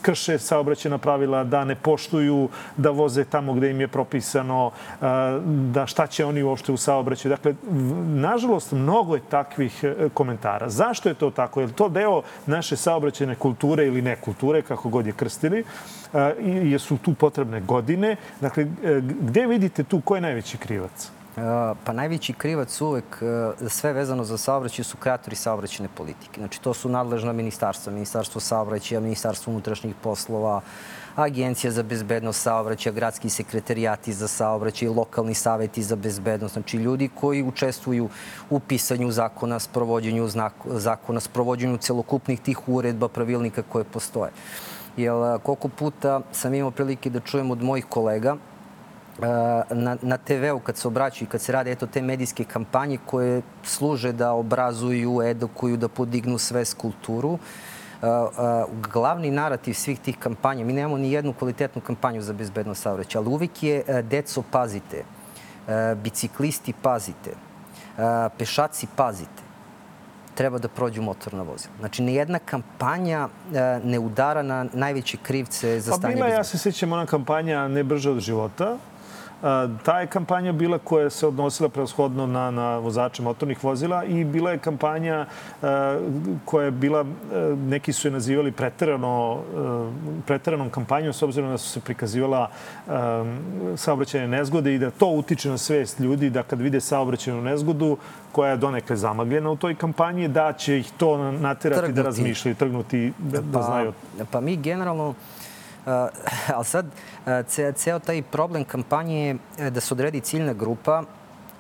krše 0.01 0.37
saobraćena 0.69 0.97
pravila, 0.97 1.43
da 1.43 1.65
ne 1.65 1.75
poštuju, 1.75 2.49
da 2.77 2.89
voze 2.89 3.23
tamo 3.25 3.53
gde 3.53 3.71
im 3.71 3.81
je 3.81 3.87
propisano, 3.87 4.71
da 5.73 5.85
šta 5.85 6.07
će 6.07 6.25
oni 6.25 6.43
uopšte 6.43 6.71
u 6.71 6.77
saobraćaju. 6.77 7.29
Dakle, 7.29 7.53
nažalost, 8.21 8.71
mnogo 8.71 9.15
je 9.15 9.21
takvih 9.29 9.83
komentara. 10.13 10.69
Zašto 10.69 11.09
je 11.09 11.15
to 11.15 11.31
tako? 11.31 11.61
Je 11.61 11.67
li 11.67 11.73
to 11.73 11.89
deo 11.89 12.21
naše 12.45 12.75
saobraćene 12.75 13.35
kulture 13.35 13.87
ili 13.87 14.01
nekulture, 14.01 14.61
kako 14.61 14.89
god 14.89 15.07
je 15.07 15.13
krstili? 15.13 15.63
I 16.41 16.71
jesu 16.71 16.97
tu 16.97 17.13
potrebne 17.13 17.61
godine? 17.61 18.15
Dakle, 18.41 18.67
gde 19.21 19.47
vidite 19.47 19.83
tu 19.83 20.01
ko 20.01 20.15
je 20.15 20.21
najveći 20.21 20.57
krivac? 20.57 21.11
Pa 21.83 21.93
najveći 21.93 22.33
krivac 22.33 22.81
uvek 22.81 23.23
sve 23.67 23.93
vezano 23.93 24.23
za 24.23 24.37
saobraćaj 24.37 24.85
su 24.85 24.97
kreatori 24.97 25.35
saobraćene 25.35 25.89
politike. 25.95 26.41
Znači 26.41 26.61
to 26.61 26.73
su 26.73 26.89
nadležna 26.89 27.33
ministarstva, 27.33 27.93
Ministarstvo 27.93 28.41
saobraćaja, 28.41 29.01
Ministarstvo 29.01 29.51
unutrašnjih 29.51 29.95
poslova, 30.03 30.61
Agencija 31.15 31.71
za 31.71 31.83
bezbednost 31.83 32.41
saobraćaja, 32.41 32.93
gradski 32.93 33.29
sekretarijati 33.29 34.13
za 34.13 34.27
saobraćaj, 34.27 34.87
lokalni 34.87 35.33
saveti 35.33 35.83
za 35.83 35.95
bezbednost. 35.95 36.53
Znači 36.53 36.77
ljudi 36.77 37.09
koji 37.15 37.43
učestvuju 37.43 38.09
u 38.49 38.59
pisanju 38.59 39.11
zakona, 39.11 39.59
sprovođenju 39.59 40.27
zakona, 40.65 41.19
sprovođenju 41.19 41.77
celokupnih 41.77 42.39
tih 42.39 42.69
uredba, 42.69 43.07
pravilnika 43.07 43.63
koje 43.69 43.83
postoje. 43.83 44.31
Jer 44.97 45.13
koliko 45.43 45.67
puta 45.67 46.21
sam 46.31 46.53
imao 46.53 46.71
prilike 46.71 47.09
da 47.09 47.19
čujem 47.19 47.51
od 47.51 47.63
mojih 47.63 47.85
kolega 47.85 48.35
na, 49.71 49.97
na 50.01 50.17
TV-u 50.17 50.59
kad 50.59 50.77
se 50.77 50.87
obraćaju 50.87 51.27
i 51.27 51.29
kad 51.29 51.41
se 51.41 51.51
rade 51.51 51.71
eto 51.71 51.87
te 51.87 52.01
medijske 52.01 52.43
kampanje 52.43 52.97
koje 53.05 53.41
služe 53.63 54.11
da 54.11 54.31
obrazuju, 54.31 55.21
edukuju, 55.21 55.77
da 55.77 55.87
podignu 55.87 56.37
svest 56.37 56.77
kulturu. 56.77 57.37
Glavni 58.93 59.31
narativ 59.31 59.73
svih 59.73 59.99
tih 59.99 60.17
kampanja, 60.17 60.65
mi 60.65 60.73
nemamo 60.73 60.97
ni 60.97 61.11
jednu 61.11 61.33
kvalitetnu 61.33 61.81
kampanju 61.81 62.21
za 62.21 62.33
bezbednost 62.33 62.81
saobraćaja, 62.81 63.21
ali 63.21 63.29
uvijek 63.29 63.63
je 63.63 64.03
deco 64.03 64.43
pazite, 64.51 65.03
biciklisti 66.03 66.73
pazite, 66.81 67.31
pešaci 68.37 68.87
pazite 68.95 69.49
treba 70.39 70.57
da 70.57 70.67
prođu 70.71 71.01
motorna 71.01 71.43
vozila. 71.43 71.73
Znači, 71.79 72.03
nijedna 72.03 72.39
kampanja 72.39 73.27
ne 73.83 73.99
udara 73.99 74.41
na 74.41 74.65
najveće 74.73 75.17
krivce 75.23 75.79
za 75.79 75.91
stanje 75.91 76.15
Pa 76.15 76.23
bila, 76.23 76.27
ja 76.27 76.43
se 76.43 76.57
sjećam, 76.57 76.93
ona 76.93 77.05
kampanja 77.05 77.67
Ne 77.67 77.83
brže 77.83 78.11
od 78.11 78.19
života, 78.19 78.77
Ta 79.83 79.99
je 79.99 80.07
kampanja 80.07 80.51
bila 80.51 80.77
koja 80.77 81.09
se 81.09 81.27
odnosila 81.27 81.69
preoshodno 81.69 82.27
na, 82.27 82.51
na 82.51 82.77
vozače 82.77 83.21
motornih 83.23 83.63
vozila 83.63 84.03
i 84.03 84.23
bila 84.23 84.51
je 84.51 84.57
kampanja 84.57 85.25
koja 86.45 86.65
je 86.65 86.71
bila, 86.71 87.05
neki 87.55 87.93
su 87.93 88.07
je 88.07 88.11
nazivali 88.11 88.51
preterano, 88.51 89.39
preteranom 90.27 90.69
kampanjom 90.69 91.13
s 91.13 91.21
obzirom 91.21 91.49
da 91.49 91.57
su 91.57 91.69
se 91.69 91.79
prikazivala 91.79 92.49
saobraćajne 93.75 94.27
nezgode 94.27 94.75
i 94.75 94.79
da 94.79 94.91
to 94.91 95.07
utiče 95.07 95.49
na 95.49 95.57
svest 95.57 95.99
ljudi 95.99 96.29
da 96.29 96.43
kad 96.43 96.61
vide 96.61 96.81
saobraćajnu 96.81 97.41
nezgodu 97.41 97.97
koja 98.31 98.51
je 98.51 98.57
donekle 98.57 98.95
zamagljena 98.95 99.51
u 99.51 99.55
toj 99.55 99.75
kampanji, 99.75 100.27
da 100.27 100.53
će 100.53 100.79
ih 100.79 100.91
to 100.97 101.31
naterati 101.31 101.81
trgnuti. 101.81 101.95
da 101.95 102.03
razmišljaju, 102.03 102.55
trgnuti, 102.55 103.13
da, 103.17 103.41
da 103.41 103.59
pa, 103.59 103.63
znaju. 103.63 103.93
Pa 104.31 104.39
mi 104.41 104.57
generalno 104.57 105.13
ali 106.55 106.65
sad, 106.65 106.85
ce, 107.47 107.71
ceo 107.75 107.99
taj 107.99 108.21
problem 108.21 108.63
kampanje 108.63 109.19
je 109.27 109.37
e, 109.57 109.69
da 109.69 109.81
se 109.81 109.93
odredi 109.93 110.21
ciljna 110.21 110.53
grupa 110.53 111.03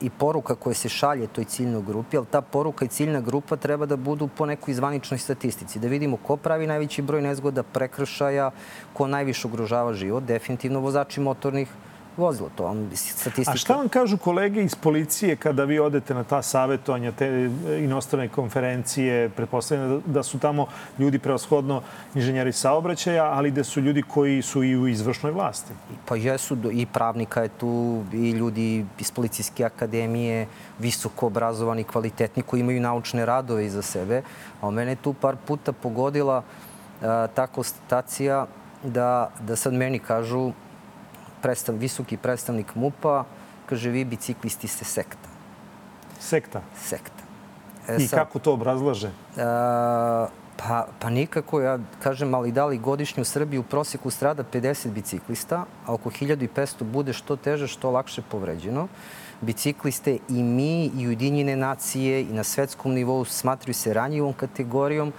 i 0.01 0.09
poruka 0.09 0.55
koja 0.55 0.73
se 0.73 0.89
šalje 0.89 1.27
toj 1.27 1.43
ciljnoj 1.43 1.81
grupi, 1.81 2.17
ali 2.17 2.25
ta 2.25 2.41
poruka 2.41 2.85
i 2.85 2.87
ciljna 2.87 3.21
grupa 3.21 3.55
treba 3.55 3.85
da 3.85 3.95
budu 3.95 4.27
po 4.27 4.45
nekoj 4.45 4.73
zvaničnoj 4.73 5.17
statistici. 5.17 5.79
Da 5.79 5.87
vidimo 5.87 6.17
ko 6.17 6.37
pravi 6.37 6.67
najveći 6.67 7.01
broj 7.01 7.21
nezgoda, 7.21 7.63
prekršaja, 7.63 8.51
ko 8.93 9.07
najviše 9.07 9.47
ugrožava 9.47 9.93
život, 9.93 10.23
definitivno 10.23 10.79
vozači 10.79 11.19
motornih 11.19 11.67
vozilo. 12.19 12.49
To 12.55 12.63
vam 12.63 12.89
statistika... 12.95 13.51
A 13.51 13.57
šta 13.57 13.75
vam 13.75 13.89
kažu 13.89 14.17
kolege 14.17 14.63
iz 14.63 14.75
policije 14.75 15.35
kada 15.35 15.63
vi 15.63 15.79
odete 15.79 16.13
na 16.13 16.23
ta 16.23 16.41
savjetovanja, 16.41 17.11
te 17.11 17.49
inostrane 17.79 18.27
konferencije, 18.27 19.29
pretpostavljam 19.29 20.01
da 20.05 20.23
su 20.23 20.39
tamo 20.39 20.67
ljudi 20.99 21.19
preoshodno 21.19 21.81
inženjeri 22.15 22.51
saobraćaja, 22.51 23.25
ali 23.25 23.51
da 23.51 23.63
su 23.63 23.81
ljudi 23.81 24.03
koji 24.03 24.41
su 24.41 24.63
i 24.63 24.75
u 24.77 24.87
izvršnoj 24.87 25.31
vlasti? 25.31 25.73
Pa 26.05 26.15
jesu, 26.15 26.57
i 26.71 26.85
pravnika 26.85 27.43
je 27.43 27.49
tu, 27.49 28.03
i 28.13 28.31
ljudi 28.31 28.85
iz 28.99 29.11
policijske 29.11 29.65
akademije, 29.65 30.47
visoko 30.79 31.27
obrazovani, 31.27 31.83
kvalitetni, 31.83 32.43
koji 32.43 32.59
imaju 32.59 32.81
naučne 32.81 33.25
radove 33.25 33.65
iza 33.65 33.81
sebe. 33.81 34.21
A 34.61 34.69
mene 34.69 34.95
tu 34.95 35.13
par 35.13 35.35
puta 35.47 35.71
pogodila 35.71 36.43
ta 37.35 37.47
konstatacija 37.47 38.47
da, 38.83 39.31
da 39.39 39.55
sad 39.55 39.73
meni 39.73 39.99
kažu 39.99 40.51
predstav, 41.41 41.75
visoki 41.75 42.17
predstavnik 42.17 42.75
MUPA, 42.75 43.23
kaže 43.65 43.89
vi 43.89 44.05
biciklisti 44.05 44.67
ste 44.67 44.85
sekta. 44.85 45.29
Sekta? 46.19 46.61
Sekta. 46.77 47.23
E, 47.87 47.95
I 47.97 48.07
sad, 48.07 48.19
kako 48.19 48.39
to 48.39 48.53
obrazlaže? 48.53 49.11
E, 49.37 49.43
Pa, 50.59 50.87
pa 50.99 51.09
nikako, 51.09 51.61
ja 51.61 51.79
kažem, 52.03 52.33
ali 52.33 52.51
da 52.51 52.65
li 52.65 52.77
godišnje 52.77 53.21
u 53.21 53.25
Srbiji 53.25 53.59
u 53.59 53.63
prosjeku 53.63 54.09
strada 54.09 54.43
50 54.43 54.91
biciklista, 54.91 55.65
a 55.85 55.93
oko 55.93 56.09
1500 56.09 56.83
bude 56.83 57.13
što 57.13 57.35
teže, 57.35 57.67
što 57.67 57.91
lakše 57.91 58.21
povređeno. 58.31 58.87
Bicikliste 59.41 60.17
i 60.29 60.43
mi, 60.43 60.91
i 60.97 61.07
Ujedinjene 61.07 61.55
nacije, 61.55 62.21
i 62.21 62.33
na 62.33 62.43
svetskom 62.43 62.93
nivou 62.93 63.25
smatruju 63.25 63.73
se 63.73 63.93
ranjivom 63.93 64.33
kategorijom, 64.33 65.13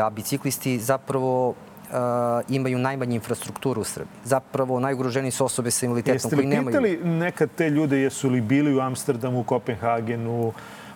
a 0.00 0.10
biciklisti 0.10 0.78
zapravo 0.78 1.54
imaju 2.48 2.78
najmanju 2.78 3.14
infrastrukturu 3.14 3.80
u 3.80 3.84
Srbiji. 3.84 4.18
Zapravo, 4.24 4.80
najugroženiji 4.80 5.30
su 5.30 5.44
osobe 5.44 5.70
sa 5.70 5.86
invaliditetom 5.86 6.30
koji 6.30 6.46
nemaju... 6.46 6.76
Jeste 6.76 6.80
li 6.80 6.96
pitali 6.96 7.14
nekad 7.18 7.50
te 7.56 7.70
ljude, 7.70 8.00
jesu 8.00 8.28
li 8.28 8.40
bili 8.40 8.74
u 8.74 8.80
Amsterdamu, 8.80 9.40
u 9.40 9.44
Kopenhagenu, 9.44 10.52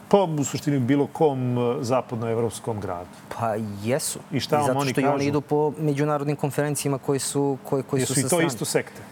pa 0.08 0.22
u 0.22 0.44
suštini 0.44 0.78
bilo 0.78 1.06
kom 1.06 1.58
uh, 1.58 1.76
zapadnoevropskom 1.80 2.80
gradu? 2.80 3.10
Pa 3.38 3.54
jesu. 3.82 4.18
I 4.32 4.40
šta 4.40 4.56
vam 4.56 4.66
I 4.66 4.70
oni 4.70 4.76
kažu? 4.76 4.86
Zato 4.86 4.92
što 4.92 5.00
i 5.00 5.14
oni 5.14 5.26
idu 5.26 5.40
po 5.40 5.72
međunarodnim 5.78 6.36
konferencijama 6.36 6.98
koji 6.98 7.18
su, 7.18 7.58
koji, 7.64 7.82
koji 7.82 8.00
jesu 8.00 8.14
su 8.14 8.20
sa 8.20 8.26
strane. 8.28 8.44
Jesu 8.44 8.46
i 8.46 8.50
to 8.50 8.54
isto 8.54 8.64
sekte? 8.64 9.02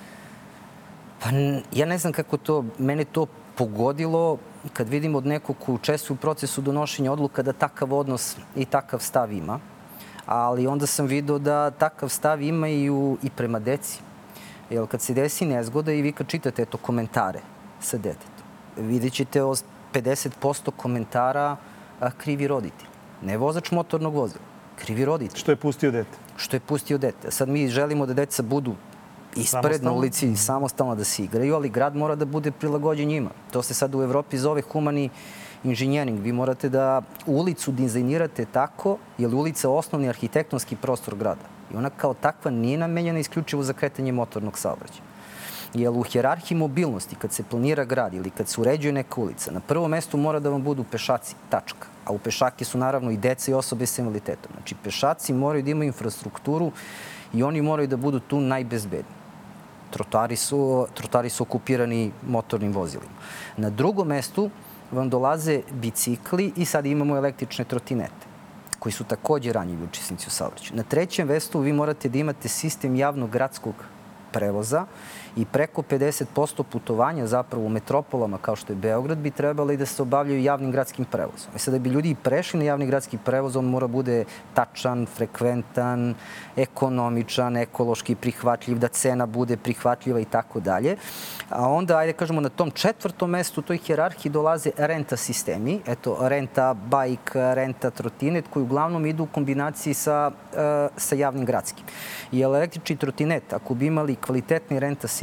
Pa 1.23 1.29
ja 1.73 1.87
ne 1.87 1.99
znam 1.99 2.13
kako 2.13 2.37
to, 2.37 2.65
mene 2.79 3.05
to 3.05 3.27
pogodilo 3.55 4.39
kad 4.73 4.89
vidim 4.89 5.15
od 5.15 5.27
nekog 5.27 5.57
ko 5.67 5.73
učestvuje 5.73 6.17
u 6.17 6.21
procesu 6.21 6.61
donošenja 6.61 7.13
odluka 7.13 7.43
da 7.43 7.53
takav 7.53 7.95
odnos 7.95 8.37
i 8.57 8.65
takav 8.65 9.01
stav 9.01 9.33
ima 9.33 9.61
ali 10.27 10.67
onda 10.67 10.87
sam 10.87 11.07
video 11.07 11.39
da 11.39 11.71
takav 11.71 12.09
stav 12.09 12.43
ima 12.43 12.69
i, 12.69 12.91
u, 12.91 13.19
i 13.23 13.31
prema 13.31 13.59
deci. 13.59 14.01
Jer 14.71 14.87
kad 14.87 15.01
se 15.01 15.15
desi 15.15 15.47
nezgoda 15.47 15.93
i 15.93 16.03
vi 16.03 16.13
kad 16.13 16.27
čitate 16.27 16.63
eto 16.63 16.79
komentare 16.79 17.41
sa 17.81 17.97
detetom, 17.97 18.45
vidjet 18.77 19.13
ćete 19.13 19.43
o 19.43 19.55
50% 19.93 20.71
komentara 20.77 21.57
a, 22.01 22.11
krivi 22.11 22.47
roditelj. 22.49 22.89
Ne 23.23 23.37
vozač 23.37 23.71
motornog 23.71 24.15
vozila, 24.15 24.45
krivi 24.77 25.05
roditelj. 25.05 25.39
Što 25.39 25.53
je 25.53 25.57
pustio 25.57 25.91
dete? 25.91 26.19
Što 26.37 26.57
je 26.57 26.61
pustio 26.61 26.99
dete. 26.99 27.31
Sad 27.31 27.49
mi 27.49 27.69
želimo 27.69 28.07
da 28.07 28.15
deca 28.15 28.43
budu 28.43 28.75
ispred 29.37 29.83
na 29.83 29.93
ulici 29.93 30.29
i 30.29 30.37
samostalno 30.37 30.95
da 30.95 31.05
se 31.05 31.25
igraju, 31.25 31.55
ali 31.55 31.69
grad 31.69 31.97
mora 31.97 32.15
da 32.15 32.25
bude 32.25 32.51
prilagođen 32.51 33.09
njima. 33.09 33.31
To 33.51 33.63
se 33.63 33.75
sad 33.75 33.95
u 33.95 34.03
Evropi 34.03 34.39
zove 34.39 34.63
humani 34.63 35.11
inženjering. 35.65 36.21
Vi 36.21 36.33
morate 36.33 36.69
da 36.69 37.03
ulicu 37.27 37.73
dizajnirate 37.73 38.45
tako, 38.45 38.97
jer 39.19 39.31
je 39.31 39.37
ulica 39.37 39.71
osnovni 39.71 40.09
arhitektonski 40.09 40.77
prostor 40.77 41.15
grada. 41.15 41.47
I 41.73 41.77
ona 41.77 41.91
kao 41.91 42.15
takva 42.15 42.51
nije 42.51 42.79
namenjena 42.79 43.19
isključivo 43.19 43.63
za 43.63 43.73
kretanje 43.73 44.13
motornog 44.13 44.59
saobraćaja. 44.59 45.13
Jer 45.75 45.91
u 45.91 46.03
hjerarhiji 46.03 46.59
mobilnosti, 46.59 47.17
kad 47.17 47.33
se 47.33 47.43
planira 47.43 47.85
grad 47.85 48.15
ili 48.15 48.31
kad 48.31 48.49
se 48.49 48.61
uređuje 48.61 48.93
neka 48.93 49.21
ulica, 49.21 49.51
na 49.51 49.61
prvom 49.61 49.91
mestu 49.91 50.17
mora 50.17 50.41
da 50.41 50.51
vam 50.51 50.63
budu 50.63 50.85
pešaci, 50.85 51.35
tačka. 51.49 51.87
A 52.05 52.13
u 52.13 52.19
pešake 52.19 52.65
su 52.65 52.79
naravno 52.79 53.11
i 53.11 53.17
deca 53.17 53.51
i 53.51 53.55
osobe 53.55 53.87
sa 53.87 54.03
invaliditetom. 54.03 54.53
Znači, 54.53 54.75
pešaci 54.85 55.33
moraju 55.33 55.63
da 55.63 55.71
imaju 55.71 55.87
infrastrukturu 55.87 56.73
i 57.33 57.43
oni 57.43 57.63
moraju 57.63 57.89
da 57.89 57.97
budu 57.97 58.21
tu 58.21 58.41
najbezbedniji. 58.41 59.23
Trotari 59.91 60.37
su, 60.37 60.87
trotari 60.95 61.31
su 61.31 61.43
okupirani 61.43 62.11
motornim 62.27 62.73
vozilima. 62.73 63.13
Na 63.57 63.71
drugom 63.71 64.09
mestu 64.09 64.51
vam 64.93 65.11
dolaze 65.11 65.61
bicikli 65.73 66.53
i 66.57 66.65
sad 66.65 66.87
imamo 66.87 67.17
električne 67.17 67.65
trotinete 67.65 68.33
koji 68.79 68.93
su 68.93 69.05
takođe 69.05 69.53
ranjivi 69.53 69.85
učesnici 69.85 70.27
u 70.29 70.31
saobraćaju. 70.31 70.77
Na 70.77 70.83
trećem 70.83 71.29
vestu 71.29 71.61
vi 71.61 71.73
morate 71.73 72.09
da 72.09 72.19
imate 72.19 72.49
sistem 72.49 72.97
javnog 72.97 73.31
gradskog 73.31 73.75
prevoza 74.33 74.87
i 75.37 75.45
preko 75.45 75.83
50% 75.83 76.63
putovanja 76.63 77.27
zapravo 77.27 77.67
u 77.67 77.69
metropolama 77.69 78.39
kao 78.39 78.57
što 78.57 78.73
je 78.73 78.77
Beograd 78.77 79.19
bi 79.19 79.31
trebalo 79.31 79.73
i 79.73 79.77
da 79.77 79.87
se 79.87 80.03
obavljaju 80.03 80.43
javnim 80.43 80.73
gradskim 80.73 81.05
prevozom. 81.05 81.51
I 81.57 81.59
sada 81.59 81.79
da 81.79 81.83
bi 81.83 81.91
ljudi 81.91 82.17
prešli 82.23 82.59
na 82.59 82.65
javni 82.65 82.87
gradski 82.87 83.19
prevoz, 83.19 83.57
on 83.57 83.65
mora 83.65 83.87
bude 83.87 84.25
tačan, 84.55 85.07
frekventan, 85.07 86.15
ekonomičan, 86.57 87.57
ekološki 87.57 88.15
prihvatljiv, 88.15 88.79
da 88.79 88.89
cena 88.89 89.27
bude 89.27 89.57
prihvatljiva 89.57 90.21
i 90.21 90.25
tako 90.25 90.61
dalje. 90.61 90.97
A 91.49 91.69
onda, 91.69 91.97
ajde 91.97 92.13
kažemo, 92.13 92.41
na 92.41 92.49
tom 92.49 92.71
četvrtom 92.71 93.31
mestu 93.31 93.61
u 93.61 93.65
toj 93.65 93.79
hjerarhiji 93.79 94.33
dolaze 94.33 94.71
renta 94.77 95.17
sistemi. 95.17 95.81
Eto, 95.87 96.17
renta 96.21 96.75
bike, 96.75 97.55
renta 97.55 97.91
trotinet, 97.91 98.45
koji 98.51 98.63
uglavnom 98.63 99.07
idu 99.07 99.25
u 99.25 99.27
kombinaciji 99.27 99.95
sa, 99.95 100.31
uh, 100.31 100.59
sa 100.97 101.15
javnim 101.15 101.45
gradskim. 101.45 101.85
I 102.33 102.41
električni 102.41 102.97
trotinet, 102.97 103.53
ako 103.53 103.75
bi 103.75 103.87
imali 103.87 104.17
kvalitetni 104.17 104.81
renta 104.81 105.09
sistem, 105.09 105.22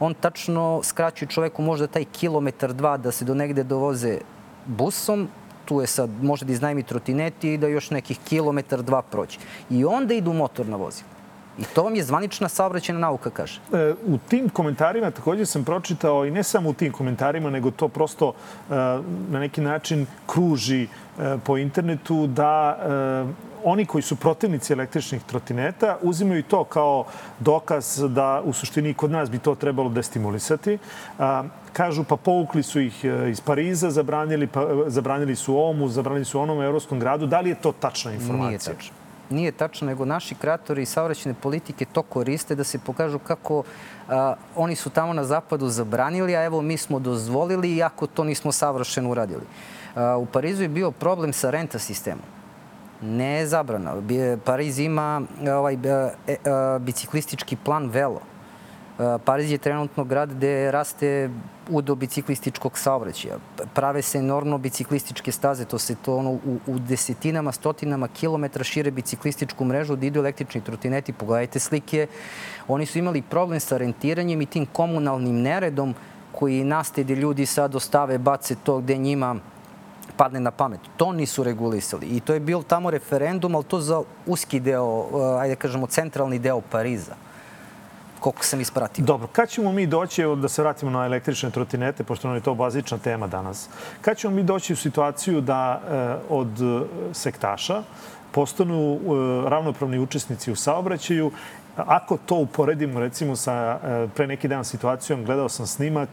on 0.00 0.14
tačno 0.14 0.80
skraćuje 0.82 1.28
čoveku 1.28 1.62
možda 1.62 1.86
taj 1.86 2.04
kilometar, 2.04 2.72
dva 2.72 2.96
da 2.96 3.12
se 3.12 3.24
do 3.24 3.34
negde 3.34 3.64
dovoze 3.64 4.18
busom, 4.66 5.28
tu 5.64 5.80
je 5.80 5.86
sad, 5.86 6.10
može 6.22 6.44
da 6.44 6.52
iznajmi 6.52 6.82
trotinet 6.82 7.44
i 7.44 7.56
da 7.58 7.66
još 7.66 7.90
nekih 7.90 8.18
kilometar, 8.28 8.82
dva 8.82 9.02
proći. 9.02 9.38
I 9.70 9.84
onda 9.84 10.14
idu 10.14 10.32
motorna 10.32 10.76
vozila. 10.76 11.08
I 11.58 11.64
to 11.74 11.82
vam 11.82 11.94
je 11.94 12.04
zvanična 12.04 12.48
saobraćena 12.48 12.98
nauka, 12.98 13.30
kaže. 13.30 13.60
E, 13.72 13.94
u 14.06 14.18
tim 14.28 14.48
komentarima 14.48 15.10
takođe 15.10 15.46
sam 15.46 15.64
pročitao 15.64 16.26
i 16.26 16.30
ne 16.30 16.42
samo 16.42 16.70
u 16.70 16.72
tim 16.72 16.92
komentarima, 16.92 17.50
nego 17.50 17.70
to 17.70 17.88
prosto 17.88 18.32
e, 18.32 18.74
na 19.30 19.40
neki 19.40 19.60
način 19.60 20.06
kruži 20.26 20.82
e, 20.82 20.88
po 21.44 21.58
internetu 21.58 22.26
da 22.26 22.78
oni 23.64 23.86
koji 23.86 24.02
su 24.02 24.16
protivnici 24.16 24.72
električnih 24.72 25.22
trotineta 25.22 25.98
uzimaju 26.02 26.42
to 26.42 26.64
kao 26.64 27.04
dokaz 27.40 28.02
da 28.08 28.42
u 28.44 28.52
suštini 28.52 28.94
kod 28.94 29.10
nas 29.10 29.30
bi 29.30 29.38
to 29.38 29.54
trebalo 29.54 29.88
destimulisati. 29.88 30.78
Kažu 31.72 32.04
pa 32.04 32.16
povukli 32.16 32.62
su 32.62 32.80
ih 32.80 33.04
iz 33.30 33.40
Pariza, 33.40 33.90
zabranili, 33.90 34.46
pa, 34.46 34.66
zabranili 34.86 35.36
su 35.36 35.58
omu, 35.58 35.88
zabranili 35.88 36.24
su 36.24 36.40
onom 36.40 36.62
evropskom 36.62 37.00
gradu. 37.00 37.26
Da 37.26 37.40
li 37.40 37.48
je 37.48 37.60
to 37.60 37.72
tačna 37.72 38.12
informacija? 38.12 38.48
Nije 38.48 38.58
tačno 38.58 39.02
nije 39.32 39.52
tačno, 39.52 39.86
nego 39.86 40.04
naši 40.04 40.34
kreatori 40.34 40.86
saobraćene 40.86 41.34
politike 41.34 41.84
to 41.84 42.02
koriste 42.02 42.54
da 42.54 42.64
se 42.64 42.78
pokažu 42.78 43.18
kako 43.18 43.62
a, 44.08 44.34
oni 44.56 44.76
su 44.76 44.90
tamo 44.90 45.12
na 45.12 45.24
zapadu 45.24 45.68
zabranili, 45.68 46.36
a 46.36 46.44
evo 46.44 46.62
mi 46.62 46.76
smo 46.76 46.98
dozvolili, 46.98 47.76
iako 47.76 48.06
to 48.06 48.24
nismo 48.24 48.52
savršeno 48.52 49.10
uradili. 49.10 49.42
A, 49.94 50.16
u 50.16 50.26
Parizu 50.26 50.62
je 50.62 50.68
bio 50.68 50.90
problem 50.90 51.32
sa 51.32 51.50
renta 51.50 51.78
sistemom. 51.78 52.41
Ne 53.02 53.24
je 53.24 53.46
zabrana. 53.46 53.94
Pariz 54.44 54.78
ima 54.78 55.22
ovaj, 55.56 55.74
e, 55.74 56.08
biciklistički 56.80 57.56
plan 57.56 57.90
Velo 57.90 58.20
Pariz 59.24 59.50
je 59.50 59.58
trenutno 59.58 60.04
grad 60.04 60.34
gde 60.34 60.70
raste 60.70 61.30
udo 61.70 61.94
biciklističkog 61.94 62.78
saobraćaja. 62.78 63.36
Prave 63.74 64.02
se 64.02 64.18
enormno 64.18 64.58
biciklističke 64.58 65.32
staze, 65.32 65.64
to 65.64 65.78
se 65.78 65.94
to 65.94 66.16
ono, 66.16 66.30
u, 66.30 66.58
u 66.66 66.78
desetinama, 66.78 67.52
stotinama 67.52 68.08
kilometra 68.08 68.64
šire 68.64 68.90
biciklističku 68.90 69.64
mrežu 69.64 69.96
da 69.96 70.06
idu 70.06 70.20
električni 70.20 70.60
trotineti. 70.60 71.12
Pogledajte 71.12 71.58
slike. 71.58 72.06
Oni 72.68 72.86
su 72.86 72.98
imali 72.98 73.22
problem 73.22 73.60
sa 73.60 73.76
rentiranjem 73.76 74.42
i 74.42 74.46
tim 74.46 74.66
komunalnim 74.66 75.40
neredom 75.42 75.94
koji 76.32 76.64
nastaje 76.64 77.04
gde 77.04 77.14
ljudi 77.14 77.46
sad 77.46 77.74
ostave, 77.74 78.18
bace 78.18 78.54
to 78.64 78.78
gde 78.78 78.96
njima 78.96 79.36
padne 80.22 80.40
na 80.40 80.50
pamet. 80.50 80.80
To 80.96 81.12
nisu 81.12 81.42
regulisali. 81.42 82.06
I 82.06 82.20
to 82.20 82.34
je 82.34 82.40
bil 82.40 82.62
tamo 82.62 82.90
referendum, 82.90 83.54
ali 83.58 83.64
to 83.64 83.80
za 83.80 84.02
uski 84.26 84.60
deo, 84.60 85.08
ajde 85.40 85.56
kažemo, 85.56 85.86
centralni 85.86 86.38
deo 86.38 86.60
Pariza 86.60 87.18
koliko 88.22 88.44
sam 88.44 88.60
ispratio. 88.60 89.04
Dobro, 89.04 89.26
kad 89.32 89.48
ćemo 89.48 89.72
mi 89.72 89.86
doći, 89.86 90.22
da 90.36 90.48
se 90.48 90.62
vratimo 90.62 90.90
na 90.90 91.06
električne 91.06 91.50
trotinete, 91.50 92.04
pošto 92.04 92.28
nam 92.28 92.36
je 92.36 92.42
to 92.46 92.54
bazična 92.54 92.98
tema 92.98 93.26
danas, 93.26 93.68
kad 94.00 94.16
ćemo 94.16 94.36
mi 94.36 94.42
doći 94.42 94.72
u 94.72 94.76
situaciju 94.76 95.40
da 95.40 95.80
e, 95.82 96.14
od 96.28 96.62
sektaša 97.12 97.82
postanu 98.30 98.78
e, 98.94 99.50
ravnopravni 99.50 99.98
učesnici 99.98 100.52
u 100.52 100.56
saobraćaju 100.56 101.32
Ako 101.76 102.18
to 102.26 102.36
uporedimo 102.36 103.00
recimo 103.00 103.36
sa 103.36 103.78
pre 104.14 104.26
neki 104.26 104.48
dan 104.48 104.64
situacijom, 104.64 105.24
gledao 105.24 105.48
sam 105.48 105.66
snimak 105.66 106.08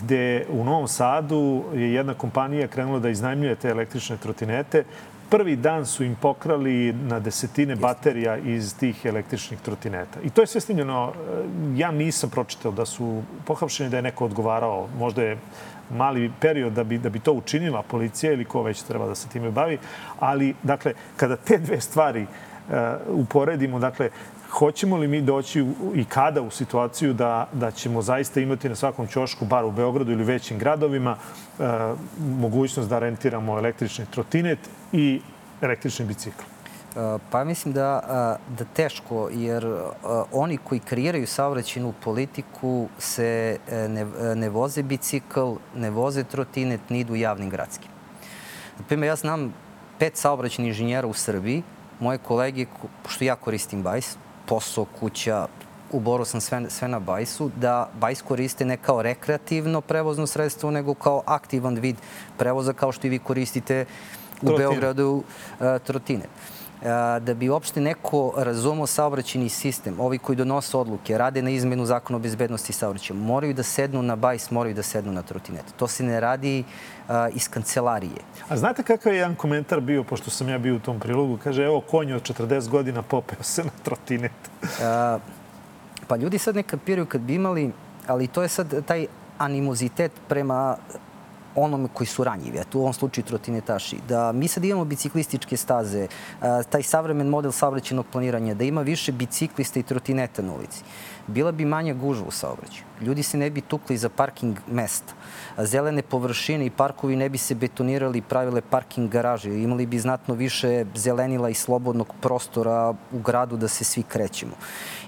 gde 0.00 0.46
u 0.50 0.64
Novom 0.64 0.88
Sadu 0.88 1.62
je 1.74 1.92
jedna 1.92 2.14
kompanija 2.14 2.68
krenula 2.68 2.98
da 2.98 3.08
iznajmljuje 3.08 3.54
te 3.54 3.68
električne 3.68 4.16
trotinete 4.16 4.84
prvi 5.32 5.56
dan 5.56 5.86
su 5.86 6.04
im 6.04 6.14
pokrali 6.14 6.92
na 6.92 7.20
desetine 7.20 7.76
baterija 7.76 8.36
iz 8.36 8.74
tih 8.76 9.06
električnih 9.06 9.60
trotineta. 9.60 10.20
I 10.24 10.30
to 10.30 10.40
je 10.40 10.46
sve 10.46 10.60
snimljeno. 10.60 11.12
Ja 11.76 11.90
nisam 11.90 12.30
pročitao 12.30 12.72
da 12.72 12.86
su 12.86 13.22
pohapšeni, 13.46 13.90
da 13.90 13.96
je 13.96 14.02
neko 14.02 14.24
odgovarao. 14.24 14.88
Možda 14.98 15.22
je 15.22 15.38
mali 15.90 16.30
period 16.40 16.72
da 16.72 16.84
bi, 16.84 16.98
da 16.98 17.08
bi 17.08 17.18
to 17.18 17.32
učinila 17.32 17.82
policija 17.82 18.32
ili 18.32 18.44
ko 18.44 18.62
već 18.62 18.82
treba 18.82 19.06
da 19.06 19.14
se 19.14 19.28
time 19.28 19.50
bavi. 19.50 19.78
Ali, 20.20 20.54
dakle, 20.62 20.92
kada 21.16 21.36
te 21.36 21.58
dve 21.58 21.80
stvari 21.80 22.22
uh, 22.22 22.76
uporedimo, 23.08 23.78
dakle, 23.78 24.10
hoćemo 24.52 24.96
li 24.96 25.08
mi 25.08 25.22
doći 25.22 25.62
u, 25.62 25.74
i 25.94 26.04
kada 26.04 26.42
u 26.42 26.50
situaciju 26.50 27.12
da, 27.12 27.48
da 27.52 27.70
ćemo 27.70 28.02
zaista 28.02 28.40
imati 28.40 28.68
na 28.68 28.74
svakom 28.74 29.06
ćošku, 29.06 29.44
bar 29.44 29.64
u 29.64 29.70
Beogradu 29.70 30.12
ili 30.12 30.24
većim 30.24 30.58
gradovima, 30.58 31.16
e, 31.16 31.64
mogućnost 32.18 32.88
da 32.88 32.98
rentiramo 32.98 33.58
električni 33.58 34.06
trotinet 34.10 34.58
i 34.92 35.20
električni 35.60 36.06
bicikl? 36.06 36.42
E, 36.42 37.18
pa 37.30 37.44
mislim 37.44 37.74
da, 37.74 38.38
da 38.58 38.64
teško, 38.64 39.28
jer 39.32 39.76
oni 40.32 40.56
koji 40.56 40.80
kreiraju 40.80 41.26
saobraćenu 41.26 41.94
politiku 42.04 42.88
se 42.98 43.58
e, 43.68 43.88
ne, 43.88 44.06
ne 44.34 44.48
voze 44.48 44.82
bicikl, 44.82 45.52
ne 45.76 45.90
voze 45.90 46.24
trotinet, 46.24 46.90
ni 46.90 47.00
idu 47.00 47.14
javnim 47.14 47.50
gradskim. 47.50 47.88
Na 48.78 48.84
primjer, 48.88 49.08
ja 49.08 49.16
znam 49.16 49.54
pet 49.98 50.16
saobraćenih 50.16 50.68
inženjera 50.68 51.06
u 51.06 51.12
Srbiji, 51.12 51.62
moje 52.00 52.18
kolege, 52.18 52.66
pošto 53.02 53.24
ja 53.24 53.36
koristim 53.36 53.82
bajs, 53.82 54.16
posao, 54.46 54.86
kuća, 55.00 55.46
u 55.92 56.00
Boru 56.00 56.24
sam 56.24 56.40
sve, 56.40 56.70
sve 56.70 56.88
na 56.88 56.98
bajsu, 56.98 57.50
da 57.56 57.88
bajs 58.00 58.22
koriste 58.22 58.64
ne 58.64 58.76
kao 58.76 59.02
rekreativno 59.02 59.80
prevozno 59.80 60.26
sredstvo, 60.26 60.70
nego 60.70 60.94
kao 60.94 61.22
aktivan 61.26 61.74
vid 61.74 61.96
prevoza, 62.38 62.72
kao 62.72 62.92
što 62.92 63.06
i 63.06 63.10
vi 63.10 63.18
koristite 63.18 63.84
u 64.42 64.46
Trotine. 64.46 64.58
Beogradu 64.58 65.22
uh, 65.60 65.66
trotine 65.84 66.24
da 67.20 67.34
bi 67.34 67.48
uopšte 67.48 67.80
neko 67.80 68.32
razumao 68.36 68.86
saobraćeni 68.86 69.48
sistem, 69.48 70.00
ovi 70.00 70.18
koji 70.18 70.36
donose 70.36 70.76
odluke, 70.76 71.18
rade 71.18 71.42
na 71.42 71.50
izmenu 71.50 71.86
zakona 71.86 72.16
o 72.16 72.20
bezbednosti 72.20 72.72
saobraćaja, 72.72 73.18
moraju 73.18 73.54
da 73.54 73.62
sednu 73.62 74.02
na 74.02 74.16
bajs, 74.16 74.50
moraju 74.50 74.74
da 74.74 74.82
sednu 74.82 75.12
na 75.12 75.22
trotinet. 75.22 75.64
To 75.76 75.88
se 75.88 76.04
ne 76.04 76.20
radi 76.20 76.64
iz 77.34 77.48
kancelarije. 77.48 78.18
A 78.48 78.56
znate 78.56 78.82
kakav 78.82 79.12
je 79.12 79.18
jedan 79.18 79.34
komentar 79.34 79.80
bio, 79.80 80.04
pošto 80.04 80.30
sam 80.30 80.48
ja 80.48 80.58
bio 80.58 80.76
u 80.76 80.80
tom 80.80 81.00
prilogu, 81.00 81.38
kaže, 81.44 81.64
evo, 81.64 81.80
konj 81.80 82.12
od 82.12 82.22
40 82.22 82.68
godina 82.68 83.02
popeo 83.02 83.42
se 83.42 83.64
na 83.64 83.70
trotinet. 83.82 84.32
Pa 86.06 86.16
ljudi 86.16 86.38
sad 86.38 86.56
ne 86.56 86.62
kapiraju 86.62 87.06
kad 87.06 87.20
bi 87.20 87.34
imali, 87.34 87.72
ali 88.06 88.26
to 88.26 88.42
je 88.42 88.48
sad 88.48 88.84
taj 88.86 89.06
animozitet 89.38 90.12
prema 90.28 90.76
onome 91.54 91.88
koji 91.94 92.06
su 92.06 92.24
ranjivi, 92.24 92.58
a 92.58 92.64
tu 92.64 92.78
u 92.78 92.82
ovom 92.82 92.92
slučaju 92.92 93.24
trotinetaši, 93.24 93.96
da 94.08 94.32
mi 94.32 94.48
sad 94.48 94.64
imamo 94.64 94.84
biciklističke 94.84 95.56
staze, 95.56 96.06
taj 96.70 96.82
savremen 96.82 97.28
model 97.28 97.52
saobraćenog 97.52 98.06
planiranja, 98.12 98.54
da 98.54 98.64
ima 98.64 98.82
više 98.82 99.12
biciklista 99.12 99.80
i 99.80 99.82
trotineta 99.82 100.42
na 100.42 100.54
ulici, 100.54 100.82
bila 101.26 101.52
bi 101.52 101.64
manja 101.64 101.94
gužva 101.94 102.26
u 102.28 102.30
saobraćaju. 102.30 102.84
Ljudi 103.00 103.22
se 103.22 103.38
ne 103.38 103.50
bi 103.50 103.60
tukli 103.60 103.96
za 103.96 104.08
parking 104.08 104.58
mesta. 104.70 105.12
Zelene 105.58 106.02
površine 106.02 106.66
i 106.66 106.70
parkovi 106.70 107.16
ne 107.16 107.28
bi 107.28 107.38
se 107.38 107.54
betonirali 107.54 108.18
i 108.18 108.22
pravile 108.22 108.60
parking 108.60 109.10
garaže. 109.10 109.62
Imali 109.62 109.86
bi 109.86 109.98
znatno 109.98 110.34
više 110.34 110.84
zelenila 110.94 111.48
i 111.48 111.54
slobodnog 111.54 112.14
prostora 112.20 112.94
u 113.12 113.18
gradu 113.18 113.56
da 113.56 113.68
se 113.68 113.84
svi 113.84 114.02
krećemo. 114.02 114.52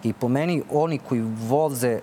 I 0.02 0.12
po 0.12 0.28
meni, 0.28 0.62
oni 0.70 0.98
koji 0.98 1.20
voze 1.48 2.00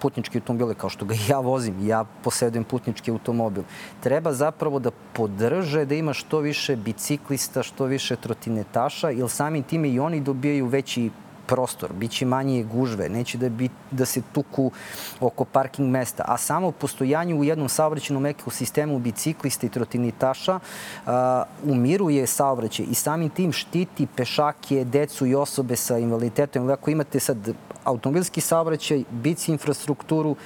putnički 0.00 0.38
automobile, 0.38 0.74
kao 0.74 0.90
što 0.90 1.04
ga 1.04 1.14
ja 1.28 1.38
vozim, 1.40 1.86
ja 1.86 2.04
posedujem 2.24 2.64
putnički 2.64 3.10
automobil, 3.10 3.62
treba 4.00 4.32
zapravo 4.32 4.78
da 4.78 4.90
podrže 5.12 5.84
da 5.84 5.94
ima 5.94 6.12
što 6.12 6.38
više 6.38 6.76
biciklista, 6.76 7.62
što 7.62 7.84
više 7.84 8.16
trotinetaša, 8.16 9.10
jer 9.10 9.28
samim 9.28 9.62
time 9.62 9.88
i 9.90 10.00
oni 10.00 10.20
dobijaju 10.20 10.66
veći 10.66 11.10
prostor, 11.50 11.92
bit 11.92 12.10
će 12.10 12.26
manje 12.26 12.62
gužve, 12.62 13.08
neće 13.08 13.38
da, 13.38 13.48
bi, 13.48 13.68
da 13.90 14.06
se 14.06 14.22
tuku 14.32 14.70
oko 15.20 15.44
parking 15.44 15.90
mesta, 15.90 16.24
a 16.26 16.36
samo 16.38 16.70
postojanje 16.70 17.34
u 17.34 17.44
jednom 17.44 17.68
saobraćenom 17.68 18.26
ekosistemu 18.26 18.98
biciklista 18.98 19.66
i 19.66 19.70
trotinitaša 19.70 20.54
uh, 20.56 21.12
umiruje 21.64 22.26
saobraćaj 22.26 22.86
i 22.90 22.94
samim 22.94 23.30
tim 23.30 23.52
štiti 23.52 24.06
pešake, 24.16 24.84
decu 24.84 25.26
i 25.26 25.34
osobe 25.34 25.76
sa 25.76 25.98
invaliditetom. 25.98 26.70
Ako 26.70 26.90
imate 26.90 27.20
sad 27.20 27.50
automobilski 27.84 28.40
saobraćaj, 28.40 29.04
bici 29.10 29.52
infrastrukturu 29.52 30.36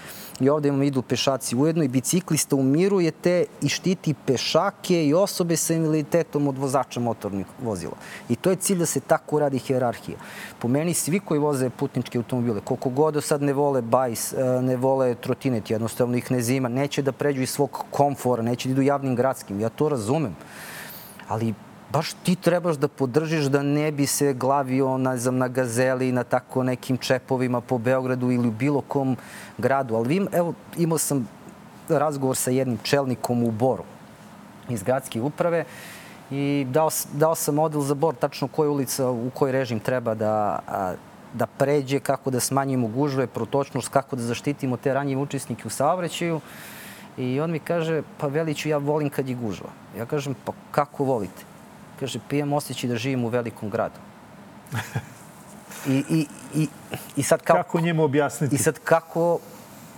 i 0.41 0.49
ovde 0.49 0.69
imamo 0.69 0.83
idu 0.83 1.03
pešaci 1.03 1.57
ujedno 1.57 1.85
i 1.85 1.89
biciklista 1.89 2.57
umiruje 2.57 3.11
te 3.11 3.45
i 3.63 3.69
štiti 3.69 4.15
pešake 4.27 5.07
i 5.07 5.15
osobe 5.15 5.57
sa 5.57 5.75
invaliditetom 5.75 6.49
od 6.49 6.59
vozača 6.59 7.01
motornih 7.01 7.47
vozila. 7.63 7.97
I 8.29 8.37
to 8.37 8.51
je 8.51 8.57
cilj 8.57 8.79
da 8.79 8.87
se 8.87 9.01
tako 9.01 9.39
radi 9.39 9.59
hjerarhija. 9.59 10.19
Po 10.59 10.69
meni 10.69 10.95
svi 10.95 11.21
koji 11.21 11.41
voze 11.41 11.71
putničke 11.71 12.19
automobile, 12.19 12.61
koliko 12.65 12.91
god 12.91 13.25
sad 13.25 13.43
ne 13.43 13.53
vole 13.53 13.83
bajs, 13.83 14.33
e, 14.33 14.63
ne 14.63 14.77
vole 14.77 15.15
trotinet, 15.15 15.71
jednostavno 15.71 16.17
ih 16.17 16.31
ne 16.31 16.43
zima, 16.43 16.69
neće 16.69 17.03
da 17.03 17.13
pređu 17.13 17.43
iz 17.43 17.51
svog 17.51 17.85
komfora, 17.91 18.43
neće 18.43 18.69
da 18.69 18.73
idu 18.73 18.83
javnim 18.83 19.17
gradskim. 19.17 19.61
Ja 19.61 19.69
to 19.69 19.89
razumem. 19.89 20.37
Ali 21.29 21.55
baš 21.95 22.13
ti 22.13 22.35
trebaš 22.37 22.77
da 22.77 22.89
podržiš 22.89 23.45
da 23.45 23.63
ne 23.63 23.93
bi 23.93 24.07
se 24.07 24.33
glavio 24.35 24.99
na, 24.99 25.17
znam, 25.17 25.39
na 25.39 25.49
gazeli, 25.49 26.13
na 26.13 26.25
tako 26.25 26.63
nekim 26.63 26.99
čepovima 26.99 27.61
po 27.61 27.79
Beogradu 27.79 28.31
ili 28.31 28.49
u 28.49 28.51
bilo 28.51 28.81
kom 28.81 29.17
gradu. 29.59 29.95
Ali 29.95 30.09
vi, 30.09 30.27
evo, 30.33 30.55
imao 30.77 30.99
sam 30.99 31.29
razgovor 31.89 32.37
sa 32.37 32.51
jednim 32.51 32.79
čelnikom 32.83 33.45
u 33.45 33.51
Boru 33.51 33.85
iz 34.69 34.83
gradske 34.83 35.21
uprave 35.23 35.65
i 36.31 36.67
dao, 36.71 36.91
dao 37.13 37.35
sam 37.35 37.55
model 37.55 37.81
za 37.81 37.95
Bor, 37.95 38.15
tačno 38.15 38.49
koja 38.49 38.71
ulica, 38.71 39.11
u 39.11 39.31
koji 39.35 39.53
režim 39.53 39.81
treba 39.81 40.15
da, 40.15 40.59
a, 40.67 40.95
da 41.35 41.47
pređe, 41.47 42.01
kako 42.01 42.31
da 42.31 42.41
smanjimo 42.41 42.89
gužve, 42.89 43.27
protočnost, 43.27 43.89
kako 43.89 44.17
da 44.17 44.23
zaštitimo 44.23 44.77
te 44.77 44.95
ranjive 44.95 45.21
učesnike 45.23 45.69
u 45.69 45.71
saobraćaju. 45.71 46.41
I 47.19 47.41
on 47.41 47.51
mi 47.51 47.59
kaže, 47.59 48.03
pa 48.19 48.27
Veliću, 48.27 48.69
ja 48.69 48.79
volim 48.79 49.11
kad 49.11 49.29
je 49.29 49.35
gužva. 49.35 49.71
Ja 49.99 50.07
kažem, 50.07 50.35
pa 50.45 50.53
kako 50.71 51.05
volite? 51.05 51.54
Kaže, 52.01 52.19
pijem 52.29 52.53
osjećaj 52.53 52.91
da 52.91 52.97
živim 52.97 53.25
u 53.25 53.29
velikom 53.29 53.71
gradu. 53.71 54.01
I, 55.87 56.05
i, 56.09 56.27
i, 56.55 56.69
i 57.17 57.23
sad 57.23 57.43
kako... 57.43 57.63
Kako 57.63 57.81
njemu 57.81 58.05
objasniti? 58.05 58.55
I 58.55 58.59
sad 58.59 58.79
kako 58.79 59.39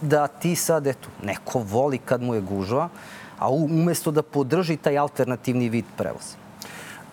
da 0.01 0.27
ti 0.27 0.55
sad, 0.55 0.87
eto, 0.87 1.09
neko 1.23 1.59
voli 1.59 1.99
kad 1.99 2.23
mu 2.23 2.35
je 2.35 2.41
gužva, 2.41 2.89
a 3.39 3.51
umesto 3.51 4.11
da 4.11 4.23
podrži 4.23 4.77
taj 4.77 4.99
alternativni 4.99 5.69
vid 5.69 5.85
prevoza. 5.97 6.37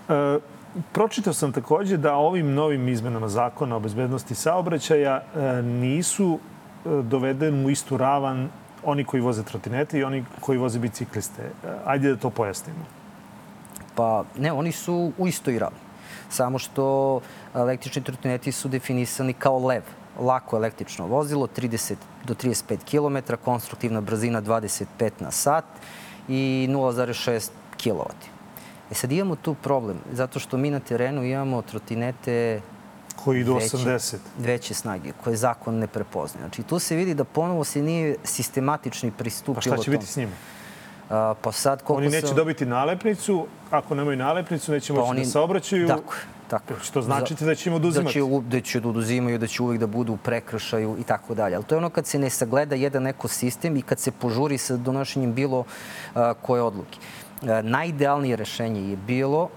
E, 0.10 0.40
pročitao 0.92 1.34
sam 1.34 1.52
takođe 1.52 1.98
da 1.98 2.16
ovim 2.16 2.54
novim 2.54 2.88
izmenama 2.88 3.30
zakona 3.30 3.76
o 3.76 3.80
bezbednosti 3.80 4.36
saobraćaja 4.36 5.22
e, 5.22 5.62
nisu 5.62 6.40
e, 6.40 6.90
dovedeni 7.04 7.66
u 7.66 7.70
istu 7.70 7.98
ravan 7.98 8.50
oni 8.84 9.04
koji 9.04 9.22
voze 9.22 9.44
trotinete 9.44 10.00
i 10.00 10.04
oni 10.04 10.26
koji 10.40 10.58
voze 10.58 10.80
bicikliste. 10.80 11.44
E, 11.44 11.68
ajde 11.86 12.10
da 12.10 12.20
to 12.20 12.30
pojasnimo. 12.30 13.03
Pa 13.96 14.24
ne, 14.38 14.52
oni 14.52 14.72
su 14.72 15.12
u 15.18 15.28
istoj 15.28 15.60
ravni. 15.60 15.80
Samo 16.30 16.60
što 16.60 17.22
električni 17.56 18.04
trotineti 18.04 18.52
su 18.52 18.70
definisani 18.70 19.34
kao 19.34 19.68
lev, 19.68 19.84
lako 20.20 20.58
električno 20.58 21.08
vozilo, 21.08 21.48
30 21.48 21.96
do 22.26 22.34
35 22.34 22.78
km, 22.86 23.34
konstruktivna 23.46 24.02
brzina 24.02 24.42
25 24.42 25.12
na 25.20 25.32
sat 25.32 25.66
i 26.28 26.68
0,6 26.70 27.50
kW. 27.84 28.06
E 28.92 28.94
sad 28.94 29.12
imamo 29.12 29.36
tu 29.36 29.54
problem, 29.54 29.98
zato 30.12 30.40
što 30.40 30.58
mi 30.58 30.70
na 30.70 30.80
terenu 30.80 31.24
imamo 31.24 31.62
trotinete 31.62 32.62
koji 33.16 33.42
idu 33.42 33.56
80. 33.56 34.18
Veće 34.40 34.74
snage, 34.74 35.12
koje 35.24 35.36
zakon 35.36 35.76
ne 35.76 35.88
prepoznaje. 35.88 36.44
Znači, 36.44 36.64
tu 36.64 36.80
se 36.80 36.96
vidi 36.96 37.14
da 37.14 37.24
ponovo 37.24 37.64
se 37.64 37.82
nije 37.82 38.16
sistematični 38.24 39.12
pristupilo 39.12 39.56
Pa 39.56 39.62
šta 39.62 39.78
će 39.78 39.92
biti 39.92 40.06
s 40.06 40.16
njima? 40.16 40.32
A, 41.14 41.34
pa 41.42 41.52
sad 41.52 41.84
koliko 41.84 41.98
Oni 41.98 42.10
neće 42.10 42.28
sam... 42.28 42.36
dobiti 42.36 42.66
nalepnicu, 42.66 43.46
ako 43.72 43.96
nemaju 43.96 44.18
nalepnicu 44.18 44.72
neće 44.72 44.94
pa 44.94 45.00
moći 45.00 45.06
da 45.06 45.12
oni... 45.12 45.20
da 45.20 45.30
se 45.30 45.40
obraćaju. 45.40 45.88
Tako, 45.88 46.14
tako. 46.48 46.74
Što 46.84 47.02
znači 47.02 47.36
da 47.40 47.56
će 47.56 47.70
im 47.70 47.76
oduzimati? 47.76 48.20
Da 48.20 48.26
će, 48.26 48.42
da 48.50 48.62
će 48.62 48.80
da 48.80 48.90
oduzimaju, 48.90 49.38
da 49.38 49.48
će 49.48 49.64
uvek 49.64 49.80
da 49.80 49.88
budu 49.88 50.14
u 50.14 50.18
prekršaju 50.18 50.98
i 51.00 51.04
tako 51.04 51.36
dalje. 51.36 51.56
Ali 51.56 51.66
to 51.66 51.76
je 51.76 51.78
ono 51.78 51.90
kad 51.90 52.08
se 52.08 52.20
ne 52.20 52.30
sagleda 52.30 52.76
jedan 52.76 53.08
ekosistem 53.08 53.78
i 53.78 53.82
kad 53.82 54.00
se 54.00 54.12
požuri 54.12 54.58
sa 54.58 54.78
donošenjem 54.78 55.34
bilo 55.34 55.64
a, 56.16 56.34
koje 56.42 56.62
odluke. 56.62 56.98
A, 57.42 57.62
najidealnije 57.62 58.36
rešenje 58.36 58.90
je 58.90 58.98
bilo 58.98 59.50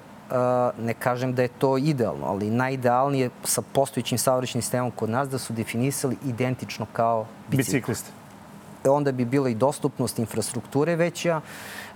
ne 0.79 0.95
kažem 0.99 1.35
da 1.35 1.43
je 1.43 1.49
to 1.49 1.79
idealno, 1.79 2.27
ali 2.27 2.51
najidealnije 2.51 3.31
sa 3.45 3.63
postojićim 3.63 4.19
saobraćenim 4.19 4.63
sistemom 4.63 4.91
kod 4.91 5.11
nas 5.11 5.29
da 5.29 5.39
su 5.39 5.53
definisali 5.53 6.17
identično 6.25 6.87
kao 6.93 7.27
bicikl. 7.49 7.57
bicikliste 7.57 8.11
onda 8.91 9.13
bi 9.13 9.25
bila 9.25 9.49
i 9.49 9.55
dostupnost 9.55 10.19
infrastrukture 10.19 10.97
veća, 10.97 11.41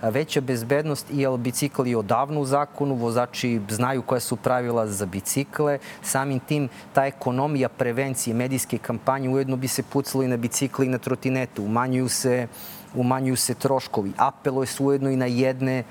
veća 0.01 0.41
bezbednost 0.41 1.09
i 1.11 1.19
jel 1.19 1.37
bicikl 1.37 1.87
je 1.87 1.97
odavno 1.97 2.41
u 2.41 2.45
zakonu, 2.45 2.95
vozači 2.95 3.61
znaju 3.69 4.01
koje 4.01 4.19
su 4.21 4.35
pravila 4.35 4.87
za 4.87 5.05
bicikle, 5.05 5.79
samim 6.01 6.39
tim 6.39 6.69
ta 6.93 7.05
ekonomija 7.05 7.69
prevencije, 7.69 8.33
medijske 8.33 8.77
kampanje 8.77 9.29
ujedno 9.29 9.55
bi 9.55 9.67
se 9.67 9.83
pucalo 9.83 10.23
i 10.23 10.27
na 10.27 10.37
bicikle 10.37 10.85
i 10.85 10.89
na 10.89 10.97
trotinete, 10.97 11.61
umanjuju 11.61 12.09
se, 12.09 12.47
umanjuju 12.95 13.35
se 13.35 13.53
troškovi, 13.53 14.11
apeluje 14.17 14.67
se 14.67 14.83
ujedno 14.83 15.09
i 15.09 15.15
na 15.15 15.25
jedne 15.25 15.83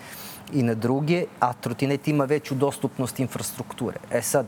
i 0.53 0.63
na 0.63 0.75
druge, 0.75 1.25
a 1.41 1.53
trotinet 1.53 2.09
ima 2.09 2.25
veću 2.25 2.55
dostupnost 2.55 3.21
infrastrukture. 3.21 3.99
E 4.11 4.23
sad, 4.23 4.47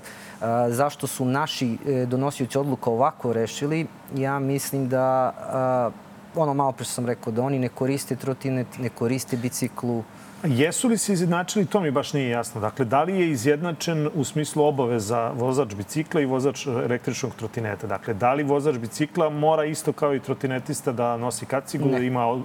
zašto 0.68 1.06
su 1.06 1.24
naši 1.24 1.78
e, 1.86 2.06
donosioci 2.06 2.58
odluka 2.58 2.90
ovako 2.90 3.32
rešili? 3.32 3.86
Ja 4.16 4.38
mislim 4.38 4.88
da 4.88 5.92
ono 6.35 6.55
malo 6.55 6.73
pre 6.73 6.85
sam 6.85 7.07
rekao, 7.07 7.33
da 7.33 7.42
oni 7.42 7.59
ne 7.59 7.68
koriste 7.68 8.16
trotinet, 8.16 8.79
ne 8.79 8.88
koriste 8.88 9.37
biciklu. 9.37 10.03
Jesu 10.45 10.88
li 10.88 10.99
se 10.99 11.12
izjednačili, 11.12 11.66
to 11.66 11.81
mi 11.81 11.90
baš 11.90 12.12
nije 12.12 12.31
jasno. 12.31 12.61
Dakle, 12.61 12.85
da 12.85 13.03
li 13.03 13.21
je 13.21 13.31
izjednačen 13.31 14.09
u 14.14 14.25
smislu 14.25 14.64
obaveza 14.64 15.31
vozač 15.31 15.75
bicikla 15.75 16.21
i 16.21 16.27
vozač 16.27 16.66
električnog 16.66 17.35
trotineta? 17.35 17.87
Dakle, 17.87 18.14
da 18.14 18.33
li 18.35 18.42
vozač 18.42 18.79
bicikla 18.79 19.31
mora 19.31 19.64
isto 19.64 19.92
kao 19.92 20.14
i 20.14 20.21
trotinetista 20.21 20.92
da 20.92 21.16
nosi 21.16 21.47
kacigu, 21.47 21.85
ne. 21.85 21.99
da 21.99 22.05
ima 22.05 22.27
uh, 22.27 22.42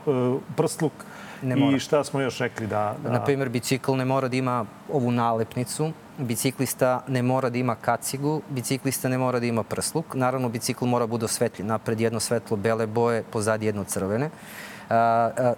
prsluk 0.55 0.93
ne 1.41 1.75
i 1.75 1.79
šta 1.79 2.03
smo 2.03 2.21
još 2.21 2.37
rekli 2.39 2.67
da... 2.67 2.95
da... 3.03 3.11
Na 3.11 3.23
primjer, 3.23 3.49
bicikl 3.49 3.95
ne 3.95 4.05
mora 4.05 4.27
da 4.27 4.37
ima 4.37 4.65
ovu 4.93 5.11
nalepnicu, 5.11 5.91
biciklista 6.17 7.03
ne 7.07 7.21
mora 7.21 7.49
da 7.49 7.57
ima 7.57 7.75
kacigu, 7.75 8.41
biciklista 8.49 9.09
ne 9.09 9.17
mora 9.17 9.39
da 9.39 9.45
ima 9.45 9.63
prsluk. 9.63 10.13
Naravno, 10.13 10.49
bicikl 10.49 10.85
mora 10.85 11.05
da 11.05 11.09
bude 11.09 11.25
osvetljen. 11.25 11.67
Napred 11.67 12.01
jedno 12.01 12.19
svetlo 12.19 12.57
bele 12.57 12.87
boje, 12.87 13.23
pozadi 13.23 13.65
jedno 13.65 13.83
crvene. 13.83 14.29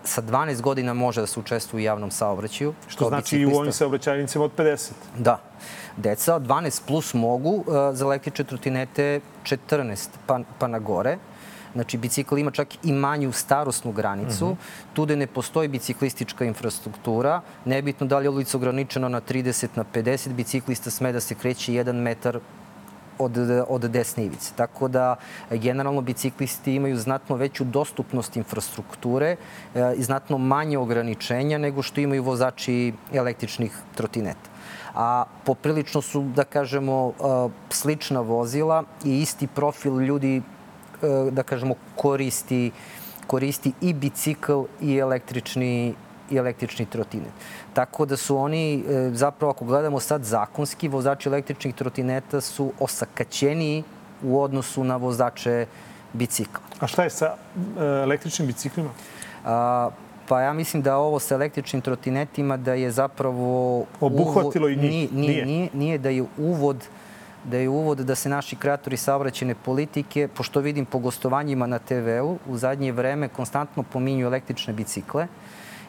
sa 0.04 0.22
12 0.22 0.62
godina 0.62 0.94
može 0.94 1.22
da 1.22 1.28
se 1.28 1.40
učestvuje 1.40 1.82
u 1.82 1.86
javnom 1.86 2.12
saobraćaju. 2.12 2.74
Što 2.88 3.08
znači 3.08 3.38
i 3.38 3.46
u 3.46 3.52
ovim 3.56 3.72
saobraćajnicama 3.72 4.46
od 4.46 4.52
50? 4.58 4.92
Da. 5.18 5.40
Deca 5.98 6.36
od 6.36 6.42
12 6.42 6.82
plus 6.88 7.14
mogu 7.14 7.64
za 7.94 8.06
električne 8.06 8.46
trotinete 8.46 9.20
14 9.44 10.08
pa, 10.26 10.40
pa 10.60 10.68
na 10.68 10.80
gore. 10.80 11.18
Znači, 11.74 11.98
bicikl 11.98 12.38
ima 12.38 12.52
čak 12.52 12.68
i 12.84 12.92
manju 12.92 13.32
starostnu 13.32 13.92
granicu. 13.92 14.46
Mm 14.46 14.50
-hmm. 14.50 14.94
Tu 14.94 15.06
gde 15.06 15.16
ne 15.16 15.28
postoji 15.28 15.68
biciklistička 15.68 16.46
infrastruktura, 16.46 17.42
nebitno 17.66 18.08
da 18.08 18.20
li 18.20 18.26
je 18.26 18.30
ulica 18.30 18.58
ograničena 18.58 19.10
na 19.10 19.22
30 19.22 19.68
na 19.76 19.86
50, 19.94 20.34
biciklista 20.34 20.90
sme 20.92 21.12
da 21.12 21.20
se 21.20 21.36
kreće 21.36 21.72
1 21.72 21.94
metar 21.94 22.40
od, 23.20 23.38
od 23.68 23.82
desne 23.82 24.26
ivice. 24.26 24.54
Tako 24.56 24.88
da 24.88 25.16
generalno 25.52 26.02
biciklisti 26.02 26.76
imaju 26.76 26.98
znatno 26.98 27.36
veću 27.36 27.64
dostupnost 27.64 28.38
infrastrukture 28.38 29.36
e, 29.76 29.94
i 29.98 30.04
znatno 30.04 30.38
manje 30.38 30.78
ograničenja 30.78 31.58
nego 31.58 31.82
što 31.82 32.02
imaju 32.02 32.24
vozači 32.24 32.94
električnih 33.14 33.78
trotineta. 33.96 34.50
A 34.96 35.26
poprilično 35.46 36.02
su, 36.02 36.22
da 36.36 36.44
kažemo, 36.44 37.10
e, 37.10 37.50
slična 37.70 38.20
vozila 38.20 38.84
i 39.06 39.22
isti 39.22 39.48
profil 39.48 40.02
ljudi 40.02 40.42
da 41.32 41.44
kažemo, 41.44 41.76
koristi, 41.96 42.72
koristi 43.28 43.72
i 43.82 43.94
bicikl 43.94 44.64
i 44.82 44.98
električni 44.98 45.94
i 46.32 46.38
električni 46.38 46.86
trotinet. 46.86 47.32
Tako 47.74 48.06
da 48.06 48.18
su 48.18 48.38
oni, 48.38 48.84
e, 48.90 49.10
zapravo 49.14 49.52
ako 49.52 49.66
gledamo 49.66 50.00
sad 50.00 50.24
zakonski, 50.24 50.88
vozači 50.88 51.30
električnih 51.30 51.76
trotineta 51.76 52.42
su 52.42 52.72
osakaćeniji 52.80 53.84
u 54.24 54.42
odnosu 54.42 54.84
na 54.84 54.96
vozače 54.96 55.66
bicikla. 56.14 56.60
A 56.80 56.88
šta 56.88 57.04
je 57.04 57.10
sa 57.10 57.26
e, 57.26 57.84
električnim 57.84 58.48
biciklima? 58.48 58.90
A, 59.46 59.90
pa 60.28 60.42
ja 60.42 60.54
mislim 60.54 60.84
da 60.84 60.98
ovo 60.98 61.20
sa 61.20 61.36
električnim 61.36 61.82
trotinetima 61.82 62.58
da 62.58 62.74
je 62.74 62.92
zapravo... 62.92 63.86
Obuhvatilo 64.00 64.68
uvod, 64.68 64.78
i 64.78 64.82
njih? 64.82 64.92
Nije, 64.92 65.08
nije, 65.14 65.46
nije, 65.46 65.70
nije 65.74 65.98
da 65.98 66.10
je 66.10 66.26
uvod 66.38 66.78
uh, 66.78 67.10
da 67.44 67.58
je 67.58 67.70
uvod 67.70 67.98
da 67.98 68.16
se 68.16 68.30
naši 68.30 68.56
kreatori 68.56 68.98
saobraćene 68.98 69.56
politike, 69.56 70.28
pošto 70.28 70.60
vidim 70.60 70.86
po 70.86 71.00
gostovanjima 71.00 71.68
na 71.68 71.80
TV-u, 71.80 72.38
u 72.48 72.58
zadnje 72.58 72.92
vreme 72.92 73.28
konstantno 73.28 73.84
pominju 73.84 74.26
električne 74.26 74.74
bicikle 74.74 75.28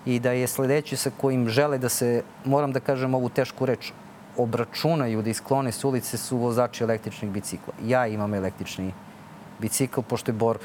i 0.07 0.19
da 0.21 0.33
je 0.33 0.47
sledeći 0.47 0.97
sa 0.97 1.11
kojim 1.21 1.49
žele 1.49 1.79
da 1.79 1.89
se, 1.89 2.23
moram 2.45 2.73
da 2.73 2.81
kažem 2.81 3.15
ovu 3.15 3.29
tešku 3.29 3.67
reč, 3.67 3.93
obračunaju, 4.37 5.23
da 5.23 5.31
isklone 5.31 5.73
s 5.73 5.85
ulice 5.85 6.17
su 6.17 6.37
vozači 6.37 6.85
električnih 6.85 7.31
bicikla. 7.31 7.75
Ja 7.85 8.07
imam 8.07 8.35
električni 8.35 8.93
bicikl, 9.59 10.01
pošto 10.01 10.31
je 10.31 10.35
Bor 10.35 10.59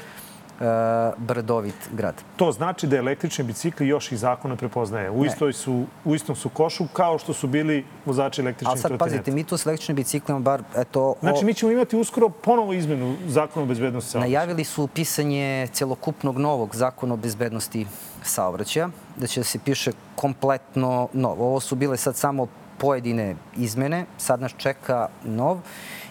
brdovit 1.16 1.74
grad. 1.92 2.14
To 2.36 2.52
znači 2.52 2.86
da 2.86 2.96
električni 2.96 3.44
bicikli 3.44 3.88
još 3.88 4.12
i 4.12 4.16
zakon 4.16 4.50
ne 4.50 4.56
prepoznaje. 4.56 5.10
U, 5.10 5.24
istoj 5.24 5.52
su, 5.52 5.84
u 6.04 6.14
istom 6.14 6.36
su 6.36 6.48
košu 6.48 6.86
kao 6.92 7.18
što 7.18 7.32
su 7.32 7.46
bili 7.46 7.84
vozači 8.04 8.40
električnih 8.40 8.80
trotineta. 8.80 9.04
Ali 9.04 9.10
sad 9.10 9.10
pazite, 9.10 9.30
mi 9.30 9.44
to 9.44 9.58
s 9.58 9.66
električnim 9.66 9.96
biciklima 9.96 10.40
bar, 10.40 10.62
eto... 10.76 11.14
Znači 11.20 11.44
mi 11.44 11.54
ćemo 11.54 11.72
imati 11.72 11.96
uskoro 11.96 12.28
ponovo 12.28 12.72
izmenu 12.72 13.16
zakona 13.26 13.64
o 13.64 13.66
bezbednosti 13.66 14.10
saobraćaja. 14.10 14.30
Najavili 14.30 14.64
su 14.64 14.86
pisanje 14.86 15.68
celokupnog 15.72 16.38
novog 16.38 16.76
zakona 16.76 17.14
o 17.14 17.16
bezbednosti 17.16 17.86
saobraćaja, 18.22 18.88
da 19.16 19.26
će 19.26 19.40
da 19.40 19.44
se 19.44 19.58
piše 19.58 19.92
kompletno 20.14 21.08
novo. 21.12 21.46
Ovo 21.46 21.60
su 21.60 21.74
bile 21.74 21.96
sad 21.96 22.16
samo 22.16 22.46
pojedine 22.78 23.36
izmene, 23.56 24.06
sad 24.18 24.40
nas 24.40 24.52
čeka 24.56 25.08
nov. 25.24 25.58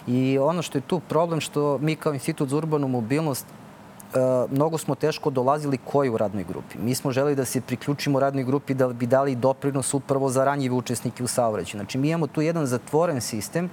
I 0.06 0.38
ono 0.38 0.62
što 0.62 0.78
je 0.78 0.82
tu 0.82 1.00
problem, 1.00 1.40
što 1.40 1.78
mi 1.78 1.96
kao 1.96 2.14
Institut 2.14 2.48
za 2.48 2.56
urbanu 2.56 2.88
mobilnost 2.88 3.46
E, 3.46 3.55
mnogo 4.50 4.78
smo 4.78 4.94
teško 4.94 5.30
dolazili 5.30 5.78
koji 5.84 6.10
u 6.10 6.16
radnoj 6.16 6.44
grupi. 6.44 6.78
Mi 6.78 6.94
smo 6.94 7.12
želi 7.12 7.34
da 7.34 7.44
se 7.44 7.60
priključimo 7.60 8.20
radnoj 8.20 8.44
grupi 8.44 8.74
da 8.74 8.88
bi 8.88 9.06
dali 9.06 9.34
doprinos 9.34 9.94
upravo 9.94 10.28
za 10.30 10.44
ranjive 10.44 10.74
učesnike 10.74 11.24
u 11.24 11.26
saobraćaju. 11.26 11.80
Znači, 11.80 11.98
mi 11.98 12.08
imamo 12.08 12.26
tu 12.26 12.42
jedan 12.42 12.66
zatvoren 12.66 13.20
sistem 13.20 13.70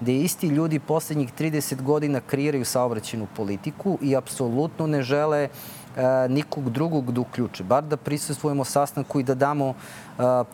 gde 0.00 0.16
isti 0.16 0.46
ljudi 0.46 0.78
poslednjih 0.78 1.32
30 1.38 1.82
godina 1.82 2.20
kreiraju 2.20 2.64
saobraćenu 2.64 3.26
politiku 3.36 3.98
i 4.02 4.16
apsolutno 4.16 4.86
ne 4.86 5.02
žele 5.02 5.48
E, 5.96 6.28
nikog 6.28 6.70
drugog 6.70 7.12
da 7.12 7.20
uključe. 7.20 7.64
Bar 7.64 7.82
da 7.84 7.96
prisustvujemo 7.96 8.64
sastanku 8.64 9.20
i 9.20 9.22
da 9.22 9.34
damo 9.34 9.68
e, 9.68 9.74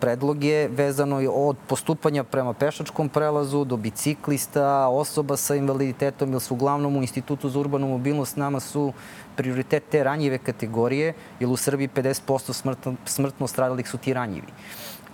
predloge 0.00 0.68
vezano 0.68 1.16
od 1.30 1.56
postupanja 1.68 2.24
prema 2.24 2.52
pešačkom 2.52 3.08
prelazu 3.08 3.64
do 3.64 3.76
biciklista, 3.76 4.88
osoba 4.88 5.36
sa 5.36 5.54
invaliditetom, 5.54 6.32
jer 6.32 6.40
su 6.40 6.54
uglavnom 6.54 6.96
u 6.96 7.00
Institutu 7.00 7.48
za 7.48 7.60
urbanu 7.60 7.88
mobilnost 7.88 8.36
nama 8.36 8.60
su 8.60 8.92
prioritet 9.36 9.82
te 9.90 10.04
ranjive 10.04 10.38
kategorije, 10.38 11.12
jer 11.40 11.50
u 11.50 11.56
Srbiji 11.56 11.88
50% 11.88 12.52
smrtno, 12.52 12.94
smrtno 13.04 13.46
stradalih 13.46 13.88
su 13.88 13.98
ti 13.98 14.14
ranjivi. 14.14 14.52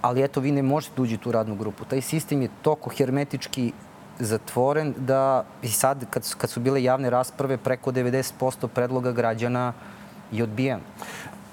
Ali 0.03 0.23
eto, 0.23 0.41
vi 0.41 0.53
ne 0.53 0.63
možete 0.63 0.93
da 0.97 1.03
uđete 1.03 1.29
u 1.29 1.33
radnu 1.33 1.57
grupu. 1.57 1.85
Taj 1.85 2.01
sistem 2.01 2.43
je 2.43 2.51
toko 2.63 2.91
hermetički 2.91 3.73
zatvoren 4.25 4.95
da 4.97 5.45
i 5.63 5.69
sad 5.69 6.05
kad, 6.11 6.35
kad 6.35 6.51
su 6.51 6.61
bile 6.61 6.83
javne 6.83 7.11
rasprave 7.11 7.57
preko 7.57 7.93
90% 7.93 8.69
predloga 8.69 9.13
građana 9.13 9.73
i 10.33 10.43
odbijen. 10.43 10.81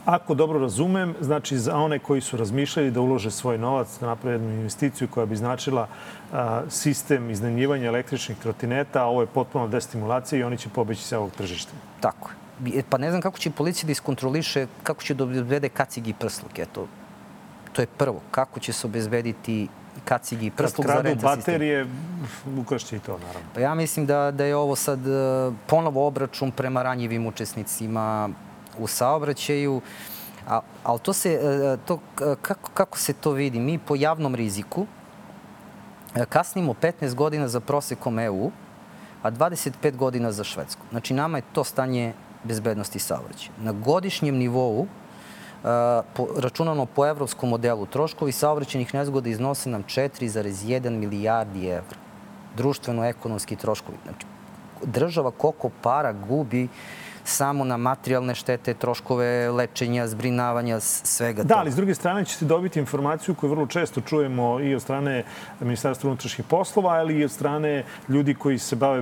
Ako 0.06 0.34
dobro 0.34 0.60
razumem, 0.60 1.16
znači 1.22 1.58
za 1.58 1.78
one 1.78 2.00
koji 2.00 2.22
su 2.22 2.38
razmišljali 2.38 2.92
da 2.92 3.02
ulože 3.02 3.32
svoj 3.32 3.58
novac, 3.58 3.88
da 4.00 4.08
naprave 4.08 4.36
jednu 4.36 4.52
investiciju 4.52 5.08
koja 5.08 5.26
bi 5.26 5.36
značila 5.36 5.88
a, 6.34 6.62
sistem 6.70 7.30
iznajmljivanja 7.30 7.88
električnih 7.88 8.38
trotineta, 8.38 9.06
ovo 9.06 9.22
je 9.22 9.28
potpuno 9.28 9.68
destimulacija 9.68 10.40
i 10.40 10.44
oni 10.44 10.58
će 10.58 10.70
pobeći 10.70 11.04
sa 11.04 11.20
ovog 11.20 11.32
tržišta. 11.32 11.72
Tako 12.00 12.30
je. 12.66 12.84
Pa 12.90 12.98
ne 12.98 13.10
znam 13.10 13.22
kako 13.22 13.38
će 13.38 13.52
policija 13.52 13.86
da 13.86 13.92
iskontroliše, 13.92 14.68
kako 14.84 15.04
će 15.04 15.14
da 15.14 15.24
obezbede 15.24 15.70
kacigi 15.70 16.10
i 16.10 16.14
prsluk. 16.14 16.60
Eto, 16.60 16.88
to 17.74 17.82
je 17.82 17.88
prvo. 17.88 18.22
Kako 18.32 18.60
će 18.60 18.74
se 18.74 18.88
obezbediti 18.88 19.68
kacigi 20.00 20.52
prsluk 20.52 20.88
za 20.88 21.02
renta 21.02 21.36
sistem. 21.36 21.54
baterije, 21.54 21.88
ukrašće 22.58 22.96
i 22.96 23.00
to, 23.00 23.18
naravno. 23.18 23.50
Pa 23.54 23.60
ja 23.60 23.76
mislim 23.76 24.06
da, 24.06 24.32
da 24.32 24.46
je 24.46 24.56
ovo 24.56 24.76
sad 24.76 25.08
e, 25.08 25.52
ponovo 25.68 26.08
obračun 26.08 26.52
prema 26.52 26.84
ranjivim 26.84 27.28
učesnicima 27.28 28.30
u 28.80 28.88
saobraćaju. 28.88 29.82
A, 30.48 30.62
ali 30.84 31.00
to 31.00 31.14
se, 31.14 31.34
e, 31.34 31.78
to, 31.86 32.00
kako, 32.42 32.72
kako 32.74 32.98
se 32.98 33.14
to 33.14 33.32
vidi? 33.32 33.60
Mi 33.60 33.78
po 33.78 33.96
javnom 33.96 34.36
riziku 34.36 34.86
e, 36.16 36.26
kasnimo 36.26 36.74
15 36.74 37.16
godina 37.16 37.48
za 37.48 37.60
prosekom 37.60 38.20
EU, 38.20 38.52
a 39.22 39.32
25 39.32 39.96
godina 39.96 40.32
za 40.32 40.44
Švedsku. 40.44 40.82
Znači, 40.90 41.14
nama 41.14 41.38
je 41.38 41.44
to 41.54 41.64
stanje 41.64 42.14
bezbednosti 42.44 43.00
saobraćaja. 43.00 43.52
Na 43.58 43.72
godišnjem 43.72 44.36
nivou, 44.36 44.86
e, 44.86 44.99
po, 46.14 46.28
računano 46.38 46.86
po 46.86 47.06
evropskom 47.06 47.50
modelu, 47.50 47.86
troškovi 47.86 48.32
saobraćenih 48.32 48.94
nezgoda 48.94 49.30
iznose 49.30 49.70
nam 49.70 49.84
4,1 49.84 50.90
milijardi 50.90 51.68
evra. 51.68 51.98
Društveno-ekonomski 52.58 53.56
troškovi. 53.56 53.98
Znači, 54.04 54.26
država 54.84 55.32
koliko 55.32 55.70
para 55.82 56.14
gubi 56.14 56.64
uh, 56.64 56.70
samo 57.30 57.64
na 57.64 57.78
materijalne 57.78 58.36
štete, 58.36 58.74
troškove 58.74 59.52
lečenja, 59.52 60.08
zbrinavanja, 60.08 60.80
svega 60.80 61.44
da, 61.44 61.44
toga. 61.44 61.54
Da, 61.54 61.60
ali 61.60 61.72
s 61.72 61.76
druge 61.76 61.96
strane 61.96 62.26
ćete 62.26 62.46
dobiti 62.46 62.80
informaciju 62.80 63.36
koju 63.36 63.50
vrlo 63.50 63.66
često 63.68 64.02
čujemo 64.02 64.60
i 64.60 64.76
od 64.76 64.82
strane 64.82 65.24
Ministarstva 65.60 66.08
unutrašnjih 66.08 66.48
poslova, 66.48 66.94
ali 66.94 67.20
i 67.20 67.24
od 67.24 67.32
strane 67.32 67.84
ljudi 68.10 68.34
koji 68.34 68.58
se 68.58 68.76
bave 68.76 69.02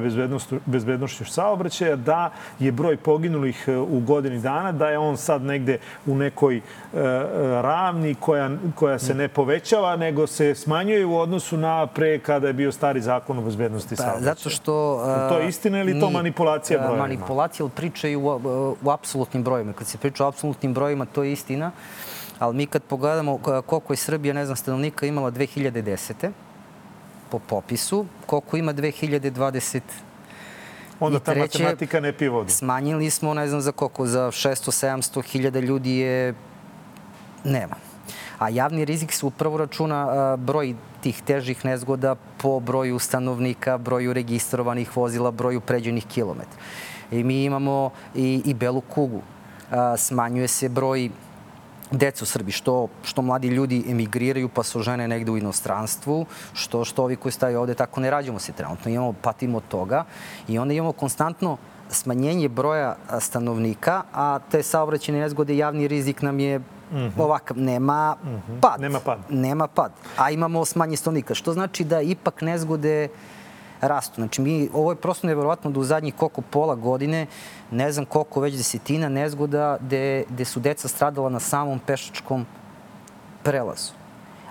bezbednošću 0.65 1.25
saobraćaja, 1.25 1.95
da 1.95 2.31
je 2.59 2.71
broj 2.71 2.97
poginulih 2.97 3.63
e, 3.67 3.77
u 3.77 3.99
godini 3.99 4.39
dana, 4.39 4.71
da 4.71 4.89
je 4.89 4.97
on 4.97 5.17
sad 5.17 5.41
negde 5.41 5.77
u 6.05 6.15
nekoj 6.15 6.57
e, 6.57 6.61
ravni 7.61 8.15
koja, 8.15 8.49
koja 8.75 8.99
se 8.99 9.13
ne 9.13 9.27
povećava, 9.27 9.95
nego 9.95 10.27
se 10.27 10.55
smanjuje 10.55 11.05
u 11.05 11.17
odnosu 11.17 11.57
na 11.57 11.87
pre 11.87 12.19
kada 12.19 12.47
je 12.47 12.53
bio 12.53 12.71
stari 12.71 13.01
zakon 13.01 13.37
o 13.37 13.41
bezbednosti 13.41 13.95
pa, 13.95 14.03
saobraćaja. 14.03 14.33
Zato 14.35 14.49
što... 14.49 14.95
Uh, 14.95 15.29
to 15.29 15.39
je 15.39 15.47
istina 15.47 15.79
ili 15.79 15.99
to 15.99 16.09
manipulacija 16.09 16.79
brojima? 16.79 16.97
Manipulacija, 16.97 17.63
ali 17.63 17.71
priča 17.75 18.07
u, 18.17 18.75
u 18.83 18.91
apsolutnim 18.91 19.43
brojima. 19.43 19.73
Kad 19.73 19.87
se 19.87 19.97
priča 19.97 20.25
o 20.25 20.27
apsolutnim 20.27 20.73
brojima, 20.73 21.05
to 21.05 21.23
je 21.23 21.31
istina. 21.31 21.71
Ali 22.39 22.55
mi 22.55 22.65
kad 22.65 22.83
pogledamo 22.83 23.37
koliko 23.65 23.93
je 23.93 23.97
Srbija, 23.97 24.33
ne 24.33 24.45
znam, 24.45 24.55
stanovnika 24.55 25.05
imala 25.05 25.31
2010. 25.31 26.31
po 27.29 27.39
popisu, 27.39 28.05
koliko 28.25 28.57
ima 28.57 28.73
2020 28.73 29.81
Onda 30.99 31.19
ta 31.19 31.33
treće, 31.33 31.63
matematika 31.63 31.99
ne 31.99 32.13
pije 32.13 32.29
vodu. 32.29 32.49
Smanjili 32.49 33.09
smo, 33.09 33.33
ne 33.33 33.47
znam 33.47 33.61
za 33.61 33.71
koliko, 33.71 34.05
za 34.07 34.27
600-700 34.27 35.23
hiljada 35.23 35.59
ljudi 35.59 35.97
je... 35.97 36.33
Nema. 37.43 37.75
A 38.39 38.49
javni 38.49 38.85
rizik 38.85 39.13
se 39.13 39.25
upravo 39.25 39.57
računa 39.57 40.37
broj 40.37 40.75
tih 41.01 41.21
težih 41.21 41.65
nezgoda 41.65 42.15
po 42.37 42.59
broju 42.59 42.99
stanovnika, 42.99 43.77
broju 43.77 44.13
registrovanih 44.13 44.97
vozila, 44.97 45.31
broju 45.31 45.61
pređenih 45.61 46.05
kilometra. 46.05 46.59
I 47.11 47.23
mi 47.23 47.43
imamo 47.43 47.89
i, 48.15 48.41
i 48.45 48.53
belu 48.53 48.81
kugu. 48.81 49.21
A, 49.71 49.97
smanjuje 49.97 50.47
se 50.47 50.69
broj 50.69 51.09
deca 51.91 52.23
u 52.23 52.25
Srbiji, 52.25 52.51
što, 52.51 52.87
što 53.03 53.21
mladi 53.21 53.47
ljudi 53.47 53.83
emigriraju 53.87 54.49
pa 54.49 54.63
su 54.63 54.81
žene 54.81 55.07
negde 55.07 55.31
u 55.31 55.37
inostranstvu, 55.37 56.25
što, 56.53 56.85
što 56.85 57.03
ovi 57.03 57.15
koji 57.15 57.31
staju 57.31 57.59
ovde 57.59 57.73
tako 57.73 57.99
ne 58.01 58.11
rađamo 58.11 58.39
se 58.39 58.51
trenutno. 58.51 58.91
Imamo, 58.91 59.13
patimo 59.13 59.57
od 59.57 59.63
toga 59.67 60.03
i 60.47 60.59
onda 60.59 60.73
imamo 60.73 60.91
konstantno 60.91 61.57
smanjenje 61.89 62.49
broja 62.49 62.95
stanovnika, 63.19 64.03
a 64.13 64.39
te 64.51 64.63
saobraćene 64.63 65.19
nezgode 65.19 65.57
javni 65.57 65.87
rizik 65.87 66.21
nam 66.21 66.39
je 66.39 66.61
Mm 66.91 66.95
-hmm. 66.95 67.11
ovakav, 67.17 67.57
nema 67.57 68.15
mm 68.23 68.27
-hmm. 68.27 68.59
pad. 68.61 68.81
Nema 68.81 68.99
pad. 68.99 69.19
Nema 69.29 69.67
pad. 69.67 69.91
A 70.17 70.31
imamo 70.31 70.65
smanje 70.65 70.97
stanovnika, 70.97 71.35
što 71.35 71.53
znači 71.53 71.83
da 71.83 72.01
ipak 72.01 72.41
nezgode 72.41 73.07
rastu. 73.81 74.15
Znači, 74.15 74.41
mi, 74.41 74.69
ovo 74.73 74.91
je 74.91 74.95
prosto 74.95 75.27
nevjerovatno 75.27 75.71
da 75.71 75.79
u 75.79 75.83
zadnjih 75.83 76.15
koliko 76.15 76.41
pola 76.41 76.75
godine, 76.75 77.27
ne 77.71 77.91
znam 77.91 78.05
koliko 78.05 78.39
već 78.39 78.55
desetina 78.55 79.09
nezgoda, 79.09 79.77
gde, 79.81 80.23
gde 80.29 80.45
su 80.45 80.59
deca 80.59 80.87
stradala 80.87 81.29
na 81.29 81.39
samom 81.39 81.79
pešačkom 81.79 82.45
prelazu. 83.43 83.91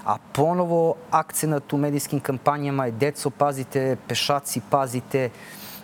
A 0.05 0.17
ponovo 0.33 0.95
akcenat 1.11 1.73
u 1.73 1.77
medijskim 1.79 2.21
kampanjama 2.21 2.87
je 2.87 2.93
deco 2.93 3.31
pazite, 3.31 3.97
pešaci 4.09 4.61
pazite 4.71 5.31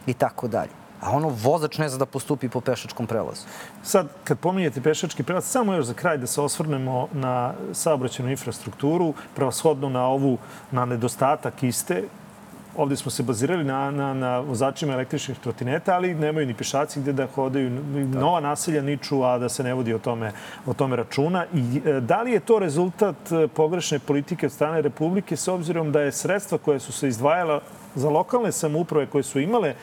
i 0.07 0.15
tako 0.15 0.49
dalje. 0.49 0.71
A 1.03 1.11
ono, 1.11 1.29
vozač 1.29 1.79
ne 1.79 1.89
zna 1.89 1.99
da 1.99 2.07
postupi 2.07 2.49
po 2.49 2.61
pešačkom 2.61 3.07
prelazu. 3.07 3.43
Sad, 3.83 4.09
kad 4.25 4.39
pominjete 4.39 4.81
pešački 4.81 5.23
prelaz, 5.23 5.45
samo 5.45 5.75
još 5.75 5.87
za 5.87 5.95
kraj 5.95 6.19
da 6.19 6.27
se 6.27 6.41
osvrnemo 6.41 7.09
na 7.13 7.55
saobraćenu 7.73 8.31
infrastrukturu, 8.31 9.15
prevashodno 9.35 9.89
na 9.89 10.07
ovu, 10.07 10.39
na 10.71 10.85
nedostatak 10.85 11.63
iste, 11.63 12.05
ovde 12.77 12.97
smo 12.97 13.11
se 13.11 13.23
bazirali 13.23 13.65
na, 13.65 13.91
na, 13.91 14.15
na 14.15 14.39
vozačima 14.39 14.93
električnih 14.93 15.39
trotineta, 15.39 15.95
ali 15.95 16.15
nemaju 16.15 16.47
ni 16.47 16.55
pešaci 16.55 17.01
gde 17.01 17.13
da 17.13 17.27
hodaju. 17.27 17.71
Nova 18.15 18.41
naselja 18.41 18.83
niču, 18.83 19.23
a 19.25 19.39
da 19.39 19.49
se 19.49 19.63
ne 19.63 19.75
vodi 19.75 19.95
o 19.95 19.99
tome, 19.99 20.33
o 20.67 20.75
tome 20.75 20.97
računa. 20.97 21.47
I 21.55 21.83
e, 21.85 22.01
da 22.01 22.23
li 22.23 22.33
je 22.33 22.41
to 22.41 22.59
rezultat 22.59 23.33
e, 23.33 23.49
pogrešne 23.49 23.99
politike 23.99 24.47
od 24.47 24.53
strane 24.53 24.83
Republike 24.83 25.37
s 25.37 25.49
obzirom 25.49 25.93
da 25.93 26.01
je 26.01 26.13
sredstva 26.13 26.59
koje 26.59 26.81
su 26.81 26.93
se 26.93 27.09
izdvajala 27.09 27.61
za 27.95 28.11
lokalne 28.11 28.53
samouprave 28.53 29.07
koje 29.07 29.23
su 29.23 29.41
imale 29.41 29.69
e, 29.69 29.75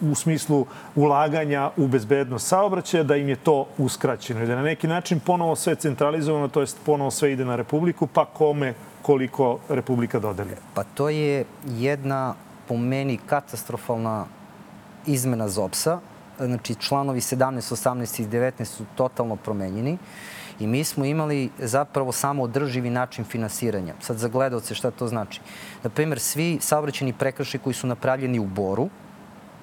u 0.00 0.14
smislu 0.14 0.66
ulaganja 0.96 1.70
u 1.76 1.86
bezbednost 1.86 2.48
saobraćaja, 2.48 3.02
da 3.02 3.16
im 3.16 3.28
je 3.28 3.36
to 3.36 3.66
uskraćeno 3.78 4.42
i 4.42 4.46
da 4.46 4.56
na 4.56 4.62
neki 4.62 4.86
način 4.86 5.20
ponovo 5.20 5.56
sve 5.56 5.74
centralizovano, 5.74 6.48
to 6.48 6.60
jest 6.60 6.78
ponovo 6.86 7.10
sve 7.10 7.32
ide 7.32 7.44
na 7.44 7.56
Republiku, 7.56 8.06
pa 8.06 8.24
kome 8.24 8.74
koliko 9.02 9.58
Republika 9.68 10.18
dodeli? 10.18 10.56
Pa 10.74 10.84
to 10.84 11.08
je 11.08 11.44
jedna 11.66 12.34
po 12.68 12.76
meni 12.76 13.18
katastrofalna 13.26 14.26
izmena 15.06 15.48
ZOPS-a. 15.48 16.00
Znači, 16.38 16.74
članovi 16.74 17.20
17, 17.20 17.74
18 17.74 18.22
i 18.22 18.26
19 18.26 18.64
su 18.64 18.84
totalno 18.94 19.36
promenjeni 19.36 19.98
i 20.60 20.66
mi 20.66 20.84
smo 20.84 21.04
imali 21.04 21.50
zapravo 21.58 22.12
samo 22.12 22.42
održivi 22.42 22.90
način 22.90 23.24
finansiranja. 23.24 23.94
Sad 24.00 24.18
za 24.18 24.28
gledalce 24.28 24.74
šta 24.74 24.90
to 24.90 25.08
znači? 25.08 25.40
Na 25.82 25.90
primer, 25.90 26.20
svi 26.20 26.58
saobraćeni 26.60 27.12
prekršaj 27.12 27.60
koji 27.60 27.74
su 27.74 27.86
napravljeni 27.86 28.38
u 28.38 28.46
Boru, 28.46 28.88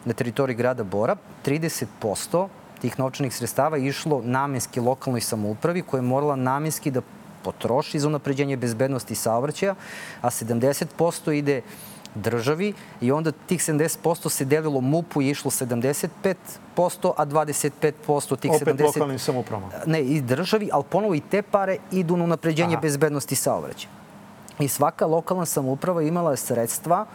na 0.06 0.14
teritoriji 0.14 0.56
grada 0.56 0.84
Bora, 0.84 1.16
30% 1.46 2.48
tih 2.82 3.00
novčanih 3.00 3.36
sredstava 3.36 3.78
išlo 3.78 4.22
namenski 4.24 4.80
lokalnoj 4.80 5.22
samoupravi 5.22 5.82
koja 5.82 6.00
je 6.00 6.08
morala 6.08 6.36
namenski 6.36 6.92
da 6.92 7.02
potroši 7.44 8.00
za 8.00 8.08
unapređenje 8.08 8.58
bezbednosti 8.58 9.16
saobraćaja, 9.16 9.76
a 10.22 10.30
70% 10.30 11.34
ide 11.34 11.62
državi 12.16 12.74
i 13.02 13.12
onda 13.12 13.32
tih 13.32 13.60
70% 13.60 14.30
se 14.30 14.46
delilo 14.46 14.82
MUP-u 14.82 15.22
i 15.22 15.30
išlo 15.30 15.52
75%, 15.52 16.36
a 17.18 17.26
25% 17.26 18.38
tih 18.38 18.52
Opet 18.52 18.68
70... 18.68 18.74
Opet 18.74 18.82
lokalnim 18.82 19.20
samoupravama. 19.20 19.72
Ne, 19.86 20.02
i 20.02 20.22
državi, 20.22 20.70
ali 20.74 20.84
ponovo 20.90 21.16
i 21.16 21.20
te 21.20 21.42
pare 21.42 21.78
idu 21.92 22.18
na 22.18 22.24
unapređenje 22.24 22.76
Aha. 22.76 22.82
bezbednosti 22.82 23.36
saobraćaja. 23.36 23.92
I 24.60 24.68
svaka 24.68 25.06
lokalna 25.06 25.46
samouprava 25.46 26.02
imala 26.02 26.36
sredstva 26.36 27.06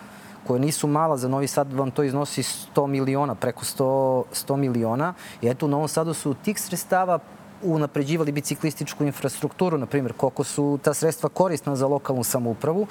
koje 0.46 0.60
nisu 0.60 0.86
mala, 0.86 1.16
za 1.16 1.28
Novi 1.28 1.46
Sad 1.46 1.72
vam 1.72 1.90
to 1.90 2.02
iznosi 2.02 2.42
100 2.42 2.86
miliona, 2.86 3.34
preko 3.34 3.64
100, 3.64 4.22
100 4.32 4.56
miliona. 4.56 5.14
I 5.42 5.48
eto, 5.48 5.66
u 5.66 5.68
Novom 5.68 5.88
Sadu 5.88 6.14
su 6.14 6.34
tih 6.34 6.60
sredstava 6.60 7.18
unapređivali 7.64 8.32
biciklističku 8.32 9.04
infrastrukturu, 9.04 9.78
na 9.78 9.86
primjer, 9.86 10.12
koliko 10.12 10.44
su 10.44 10.78
ta 10.82 10.94
sredstva 10.94 11.28
korisna 11.28 11.76
za 11.76 11.86
lokalnu 11.86 12.24
samoupravu. 12.24 12.86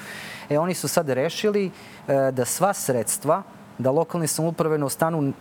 E, 0.50 0.60
oni 0.60 0.74
su 0.74 0.88
sad 0.88 1.10
rešili 1.10 1.66
e, 2.08 2.32
da 2.32 2.46
sva 2.46 2.74
sredstva, 2.74 3.44
da 3.78 3.92
lokalne 3.92 4.28
samouprave 4.28 4.78
ne 4.78 4.86
ostanu 4.86 5.34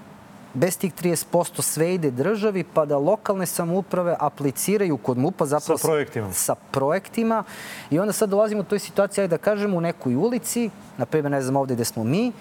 bez 0.54 0.78
tih 0.78 0.92
30% 0.94 1.62
sve 1.62 1.94
ide 1.94 2.10
državi, 2.10 2.64
pa 2.64 2.84
da 2.84 2.98
lokalne 2.98 3.46
samouprave 3.46 4.16
apliciraju 4.18 4.96
kod 4.96 5.18
MUPA 5.18 5.46
zapravo 5.46 5.78
sa 5.78 5.88
projektima. 5.88 6.32
Sa 6.32 6.54
projektima. 6.54 7.44
I 7.90 7.98
onda 7.98 8.12
sad 8.12 8.28
dolazimo 8.28 8.60
u 8.60 8.64
toj 8.64 8.78
situaciji, 8.78 9.28
da 9.28 9.38
kažemo, 9.38 9.76
u 9.76 9.80
nekoj 9.80 10.14
ulici, 10.14 10.70
na 10.98 11.06
primjer, 11.06 11.30
ne 11.30 11.42
znam 11.42 11.56
ovde 11.56 11.74
gde 11.74 11.84
smo 11.84 12.04
mi, 12.04 12.32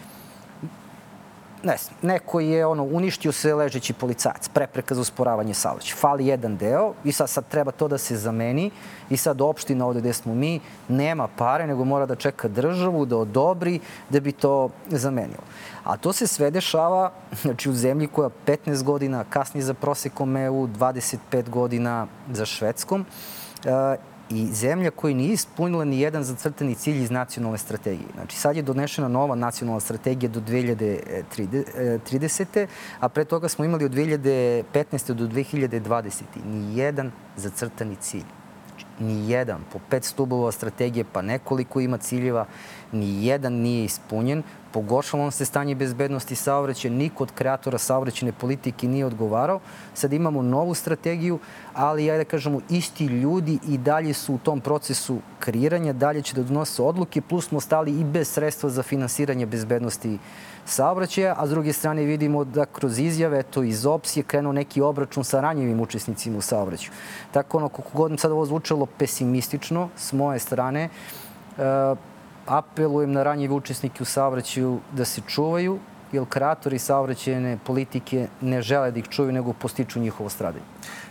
ne 1.63 1.77
znam, 1.77 1.95
neko 2.01 2.39
je 2.39 2.65
ono, 2.65 2.83
uništio 2.83 3.31
se 3.31 3.55
ležeći 3.55 3.93
policajac, 3.93 4.47
prepreka 4.47 4.95
za 4.95 5.01
usporavanje 5.01 5.53
saobraćaja. 5.53 5.95
Fali 5.95 6.27
jedan 6.27 6.57
deo 6.57 6.93
i 7.03 7.11
sad, 7.11 7.29
sad 7.29 7.47
treba 7.47 7.71
to 7.71 7.87
da 7.87 7.97
se 7.97 8.17
zameni 8.17 8.71
i 9.09 9.17
sad 9.17 9.41
opština 9.41 9.85
ovde 9.85 9.99
gde 9.99 10.13
smo 10.13 10.35
mi 10.35 10.59
nema 10.87 11.27
pare, 11.27 11.67
nego 11.67 11.85
mora 11.85 12.05
da 12.05 12.15
čeka 12.15 12.47
državu 12.47 13.05
da 13.05 13.17
odobri 13.17 13.79
da 14.09 14.19
bi 14.19 14.31
to 14.31 14.69
zamenilo. 14.89 15.43
A 15.83 15.97
to 15.97 16.13
se 16.13 16.27
sve 16.27 16.51
dešava 16.51 17.11
znači, 17.41 17.69
u 17.69 17.73
zemlji 17.73 18.07
koja 18.07 18.29
15 18.45 18.83
godina 18.83 19.23
kasni 19.29 19.61
za 19.61 19.73
prosekom 19.73 20.37
EU, 20.37 20.67
25 20.67 21.49
godina 21.49 22.07
za 22.31 22.45
Švedskom 22.45 23.05
i 24.31 24.47
zemlja 24.53 24.91
koja 24.91 25.15
nije 25.15 25.33
ispunila 25.33 25.85
ni 25.85 25.99
jedan 25.99 26.23
zacrtani 26.23 26.75
cilj 26.75 27.03
iz 27.03 27.11
nacionalne 27.11 27.57
strategije. 27.57 28.07
Znači, 28.15 28.37
sad 28.37 28.55
je 28.55 28.61
donešena 28.61 29.07
nova 29.07 29.35
nacionalna 29.35 29.79
strategija 29.79 30.29
do 30.29 30.39
2030. 30.39 32.67
a 32.99 33.09
pre 33.09 33.25
toga 33.25 33.49
smo 33.49 33.65
imali 33.65 33.85
od 33.85 33.91
2015. 33.91 35.13
do 35.13 35.27
2020. 35.27 36.21
Ni 36.45 36.77
jedan 36.77 37.11
zacrtani 37.37 37.95
cilj. 37.95 38.25
Znači, 38.67 38.85
ni 38.99 39.29
jedan. 39.29 39.61
Po 39.73 39.79
pet 39.89 40.03
stubova 40.03 40.51
strategije, 40.51 41.05
pa 41.13 41.21
nekoliko 41.21 41.79
ima 41.79 41.97
ciljeva, 41.97 42.45
ni 42.91 43.25
jedan 43.25 43.53
nije 43.53 43.85
ispunjen 43.85 44.43
pogoršalo 44.73 45.31
se 45.31 45.45
stanje 45.45 45.75
bezbednosti 45.75 46.35
saobraćaja, 46.35 46.93
niko 46.93 47.23
od 47.23 47.31
kreatora 47.31 47.77
saobraćene 47.77 48.31
politike 48.31 48.87
nije 48.87 49.05
odgovarao. 49.05 49.59
Sad 49.93 50.13
imamo 50.13 50.41
novu 50.41 50.73
strategiju, 50.73 51.39
ali 51.73 52.05
ja 52.05 52.17
da 52.17 52.23
kažemo 52.23 52.61
isti 52.69 53.05
ljudi 53.05 53.59
i 53.67 53.77
dalje 53.77 54.13
su 54.13 54.33
u 54.33 54.37
tom 54.37 54.61
procesu 54.61 55.17
kreiranja, 55.39 55.93
dalje 55.93 56.21
će 56.21 56.35
da 56.35 56.43
donose 56.43 56.81
odluke, 56.81 57.21
plus 57.21 57.47
smo 57.47 57.59
stali 57.59 57.99
i 57.99 58.03
bez 58.03 58.29
sredstva 58.29 58.69
za 58.69 58.83
finansiranje 58.83 59.45
bezbednosti 59.45 60.17
saobraćaja, 60.65 61.35
a 61.37 61.47
s 61.47 61.49
druge 61.49 61.73
strane 61.73 62.03
vidimo 62.03 62.43
da 62.43 62.65
kroz 62.65 62.99
izjave, 62.99 63.43
to 63.43 63.63
iz 63.63 63.85
OPS 63.85 64.17
je 64.17 64.23
krenuo 64.23 64.53
neki 64.53 64.81
obračun 64.81 65.23
sa 65.23 65.41
ranjivim 65.41 65.79
učesnicima 65.81 66.37
u 66.37 66.41
saobraćaju. 66.41 66.91
Tako 67.31 67.57
ono, 67.57 67.69
koliko 67.69 67.97
god 67.97 68.19
sad 68.19 68.31
ovo 68.31 68.45
zvučalo 68.45 68.85
pesimistično 68.85 69.89
s 69.97 70.13
moje 70.13 70.39
strane, 70.39 70.89
apelujem 72.45 73.11
na 73.11 73.23
ranjive 73.23 73.53
učesnike 73.53 74.03
u 74.03 74.05
saobraćaju 74.05 74.79
da 74.91 75.05
se 75.05 75.21
čuvaju, 75.27 75.79
jer 76.11 76.25
kreatori 76.29 76.79
saobraćajne 76.79 77.57
politike 77.63 78.27
ne 78.41 78.61
žele 78.61 78.91
da 78.91 78.99
ih 78.99 79.07
čuju, 79.09 79.31
nego 79.31 79.53
postiču 79.53 79.99
njihovo 79.99 80.29
stradanje. 80.29 80.65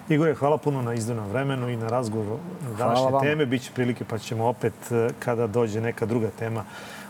Igore, 0.08 0.34
hvala 0.34 0.58
puno 0.58 0.82
na 0.82 0.94
izdanom 0.94 1.28
vremenu 1.28 1.68
i 1.68 1.76
na 1.76 1.88
razgovoru 1.88 2.38
današnje 2.78 3.06
teme. 3.22 3.46
Biće 3.46 3.70
prilike 3.74 4.04
pa 4.04 4.18
ćemo 4.18 4.46
opet, 4.46 4.74
eh, 4.90 5.08
kada 5.18 5.46
dođe 5.46 5.80
neka 5.80 6.06
druga 6.06 6.30
tema, 6.38 6.64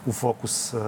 u 0.06 0.12
fokus 0.12 0.74
eh, 0.74 0.78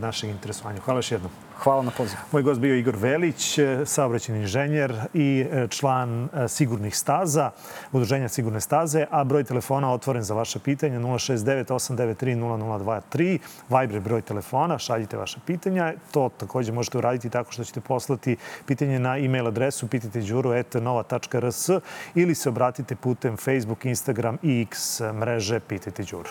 našeg 0.00 0.30
interesovanja. 0.30 0.80
Hvala 0.80 0.98
još 0.98 1.12
jednom. 1.12 1.30
Hvala 1.58 1.82
na 1.82 1.90
pozivu. 1.90 2.20
Moj 2.32 2.42
gost 2.42 2.60
bio 2.60 2.74
Igor 2.74 2.96
Velić, 2.96 3.58
eh, 3.58 3.86
saobraćeni 3.86 4.38
inženjer 4.38 4.94
i 5.14 5.46
član 5.68 6.28
Sigurnih 6.48 6.96
staza, 6.96 7.50
Udruženja 7.92 8.28
Sigurne 8.28 8.60
staze, 8.60 9.06
a 9.10 9.24
broj 9.24 9.44
telefona 9.44 9.92
otvoren 9.92 10.22
za 10.22 10.34
vaše 10.34 10.58
pitanja 10.58 11.00
069 11.00 11.70
893 11.70 12.36
0023, 12.36 13.38
Viber 13.68 14.00
broj 14.00 14.22
telefona, 14.22 14.78
šaljite 14.78 15.16
vaše 15.16 15.38
pitanja. 15.46 15.94
To 16.12 16.28
takođe 16.28 16.72
možete 16.72 16.98
uraditi 16.98 17.30
tako 17.30 17.52
što 17.52 17.64
ćete 17.64 17.80
poslati 17.80 18.36
pitanje 18.66 18.98
na 18.98 19.18
e-mail 19.18 19.46
adresu 19.46 19.88
pitajteđuru.nova.rs 19.88 21.68
ili 22.14 22.34
se 22.34 22.48
obratite 22.48 22.96
putem 22.96 23.36
Facebook, 23.36 23.84
Instagram 23.84 24.38
i 24.42 24.62
X 24.62 25.00
mreže 25.00 25.60
Pitajte 25.60 26.02
Đuru. 26.02 26.30